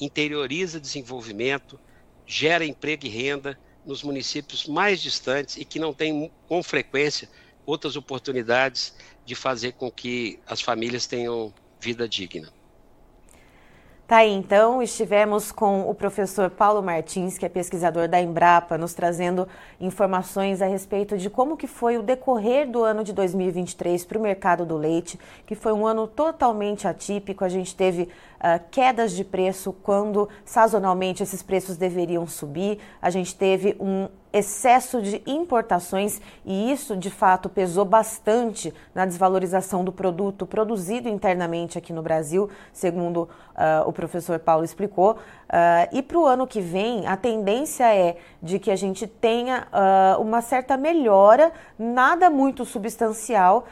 interioriza 0.00 0.80
desenvolvimento, 0.80 1.78
gera 2.26 2.64
emprego 2.64 3.06
e 3.06 3.10
renda 3.10 3.58
nos 3.86 4.02
municípios 4.02 4.66
mais 4.66 5.00
distantes 5.00 5.56
e 5.56 5.64
que 5.64 5.78
não 5.78 5.94
tem 5.94 6.30
com 6.48 6.62
frequência 6.62 7.30
outras 7.64 7.96
oportunidades 7.96 8.94
de 9.24 9.34
fazer 9.34 9.72
com 9.72 9.90
que 9.90 10.38
as 10.46 10.60
famílias 10.60 11.06
tenham 11.06 11.54
vida 11.80 12.08
digna. 12.08 12.52
Tá 14.06 14.18
aí, 14.18 14.32
então, 14.32 14.80
estivemos 14.80 15.50
com 15.50 15.90
o 15.90 15.92
professor 15.92 16.48
Paulo 16.48 16.80
Martins, 16.80 17.36
que 17.36 17.44
é 17.44 17.48
pesquisador 17.48 18.06
da 18.06 18.20
Embrapa, 18.20 18.78
nos 18.78 18.94
trazendo 18.94 19.48
informações 19.80 20.62
a 20.62 20.66
respeito 20.66 21.18
de 21.18 21.28
como 21.28 21.56
que 21.56 21.66
foi 21.66 21.98
o 21.98 22.04
decorrer 22.04 22.70
do 22.70 22.84
ano 22.84 23.02
de 23.02 23.12
2023 23.12 24.04
para 24.04 24.16
o 24.16 24.22
mercado 24.22 24.64
do 24.64 24.76
leite, 24.76 25.18
que 25.44 25.56
foi 25.56 25.72
um 25.72 25.84
ano 25.84 26.06
totalmente 26.06 26.86
atípico. 26.86 27.44
A 27.44 27.48
gente 27.48 27.74
teve 27.74 28.02
uh, 28.04 28.62
quedas 28.70 29.10
de 29.10 29.24
preço 29.24 29.72
quando 29.72 30.28
sazonalmente 30.44 31.24
esses 31.24 31.42
preços 31.42 31.76
deveriam 31.76 32.28
subir. 32.28 32.78
A 33.02 33.10
gente 33.10 33.34
teve 33.34 33.74
um 33.80 34.08
excesso 34.36 35.00
de 35.00 35.22
importações 35.26 36.20
e 36.44 36.70
isso 36.70 36.96
de 36.96 37.10
fato 37.10 37.48
pesou 37.48 37.84
bastante 37.84 38.72
na 38.94 39.06
desvalorização 39.06 39.82
do 39.82 39.90
produto 39.90 40.46
produzido 40.46 41.08
internamente 41.08 41.78
aqui 41.78 41.92
no 41.92 42.02
Brasil, 42.02 42.50
segundo 42.72 43.22
uh, 43.22 43.86
o 43.86 43.92
professor 43.92 44.38
Paulo 44.38 44.64
explicou. 44.64 45.18
Uh, 45.46 45.96
e 45.96 46.02
para 46.02 46.18
o 46.18 46.26
ano 46.26 46.44
que 46.44 46.60
vem, 46.60 47.06
a 47.06 47.16
tendência 47.16 47.94
é 47.94 48.16
de 48.42 48.58
que 48.58 48.68
a 48.68 48.74
gente 48.74 49.06
tenha 49.06 49.68
uh, 49.72 50.20
uma 50.20 50.40
certa 50.40 50.76
melhora, 50.76 51.52
nada 51.78 52.28
muito 52.28 52.64
substancial. 52.64 53.64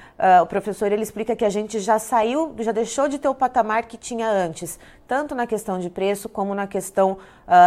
o 0.42 0.46
professor 0.46 0.92
ele 0.92 1.02
explica 1.02 1.34
que 1.34 1.44
a 1.44 1.50
gente 1.50 1.80
já 1.80 1.98
saiu, 1.98 2.54
já 2.60 2.70
deixou 2.70 3.08
de 3.08 3.18
ter 3.18 3.28
o 3.28 3.34
patamar 3.34 3.86
que 3.86 3.96
tinha 3.96 4.28
antes, 4.28 4.78
tanto 5.06 5.34
na 5.34 5.46
questão 5.46 5.78
de 5.78 5.90
preço 5.90 6.28
como 6.28 6.54
na 6.54 6.66
questão 6.66 7.18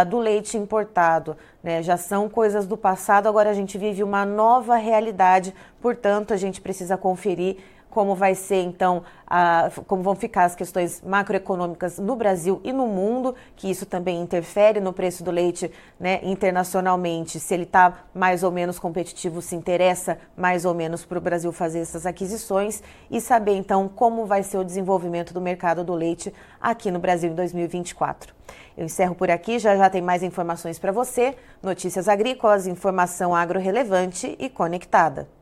do 0.08 0.18
leite 0.18 0.56
importado. 0.56 1.36
Né? 1.62 1.82
Já 1.82 1.96
são 1.96 2.28
coisas 2.28 2.66
do 2.66 2.76
passado, 2.76 3.28
agora 3.28 3.50
a 3.50 3.54
gente 3.54 3.76
vive 3.76 4.02
uma 4.02 4.24
nova 4.24 4.76
realidade, 4.76 5.54
portanto, 5.80 6.32
a 6.32 6.36
gente 6.36 6.60
precisa 6.60 6.96
conferir 6.96 7.58
como 7.90 8.14
vai 8.14 8.34
ser 8.34 8.62
então, 8.62 9.02
a, 9.26 9.70
como 9.86 10.02
vão 10.02 10.14
ficar 10.14 10.44
as 10.44 10.54
questões 10.54 11.02
macroeconômicas 11.02 11.98
no 11.98 12.14
Brasil 12.16 12.60
e 12.64 12.72
no 12.72 12.86
mundo, 12.86 13.34
que 13.56 13.70
isso 13.70 13.86
também 13.86 14.20
interfere 14.20 14.80
no 14.80 14.92
preço 14.92 15.24
do 15.24 15.30
leite 15.30 15.70
né, 15.98 16.20
internacionalmente, 16.22 17.40
se 17.40 17.54
ele 17.54 17.64
está 17.64 18.04
mais 18.14 18.42
ou 18.42 18.50
menos 18.50 18.78
competitivo, 18.78 19.40
se 19.42 19.56
interessa 19.56 20.18
mais 20.36 20.64
ou 20.64 20.74
menos 20.74 21.04
para 21.04 21.18
o 21.18 21.20
Brasil 21.20 21.52
fazer 21.52 21.80
essas 21.80 22.06
aquisições 22.06 22.82
e 23.10 23.20
saber 23.20 23.56
então 23.56 23.88
como 23.88 24.26
vai 24.26 24.42
ser 24.42 24.58
o 24.58 24.64
desenvolvimento 24.64 25.32
do 25.32 25.40
mercado 25.40 25.82
do 25.84 25.94
leite 25.94 26.32
aqui 26.60 26.90
no 26.90 26.98
Brasil 26.98 27.30
em 27.30 27.34
2024. 27.34 28.34
Eu 28.76 28.84
encerro 28.84 29.14
por 29.14 29.30
aqui, 29.30 29.58
já 29.58 29.76
já 29.76 29.90
tem 29.90 30.00
mais 30.00 30.22
informações 30.22 30.78
para 30.78 30.92
você, 30.92 31.36
notícias 31.62 32.08
agrícolas, 32.08 32.66
informação 32.66 33.34
agro 33.34 33.58
relevante 33.58 34.36
e 34.38 34.48
conectada. 34.48 35.37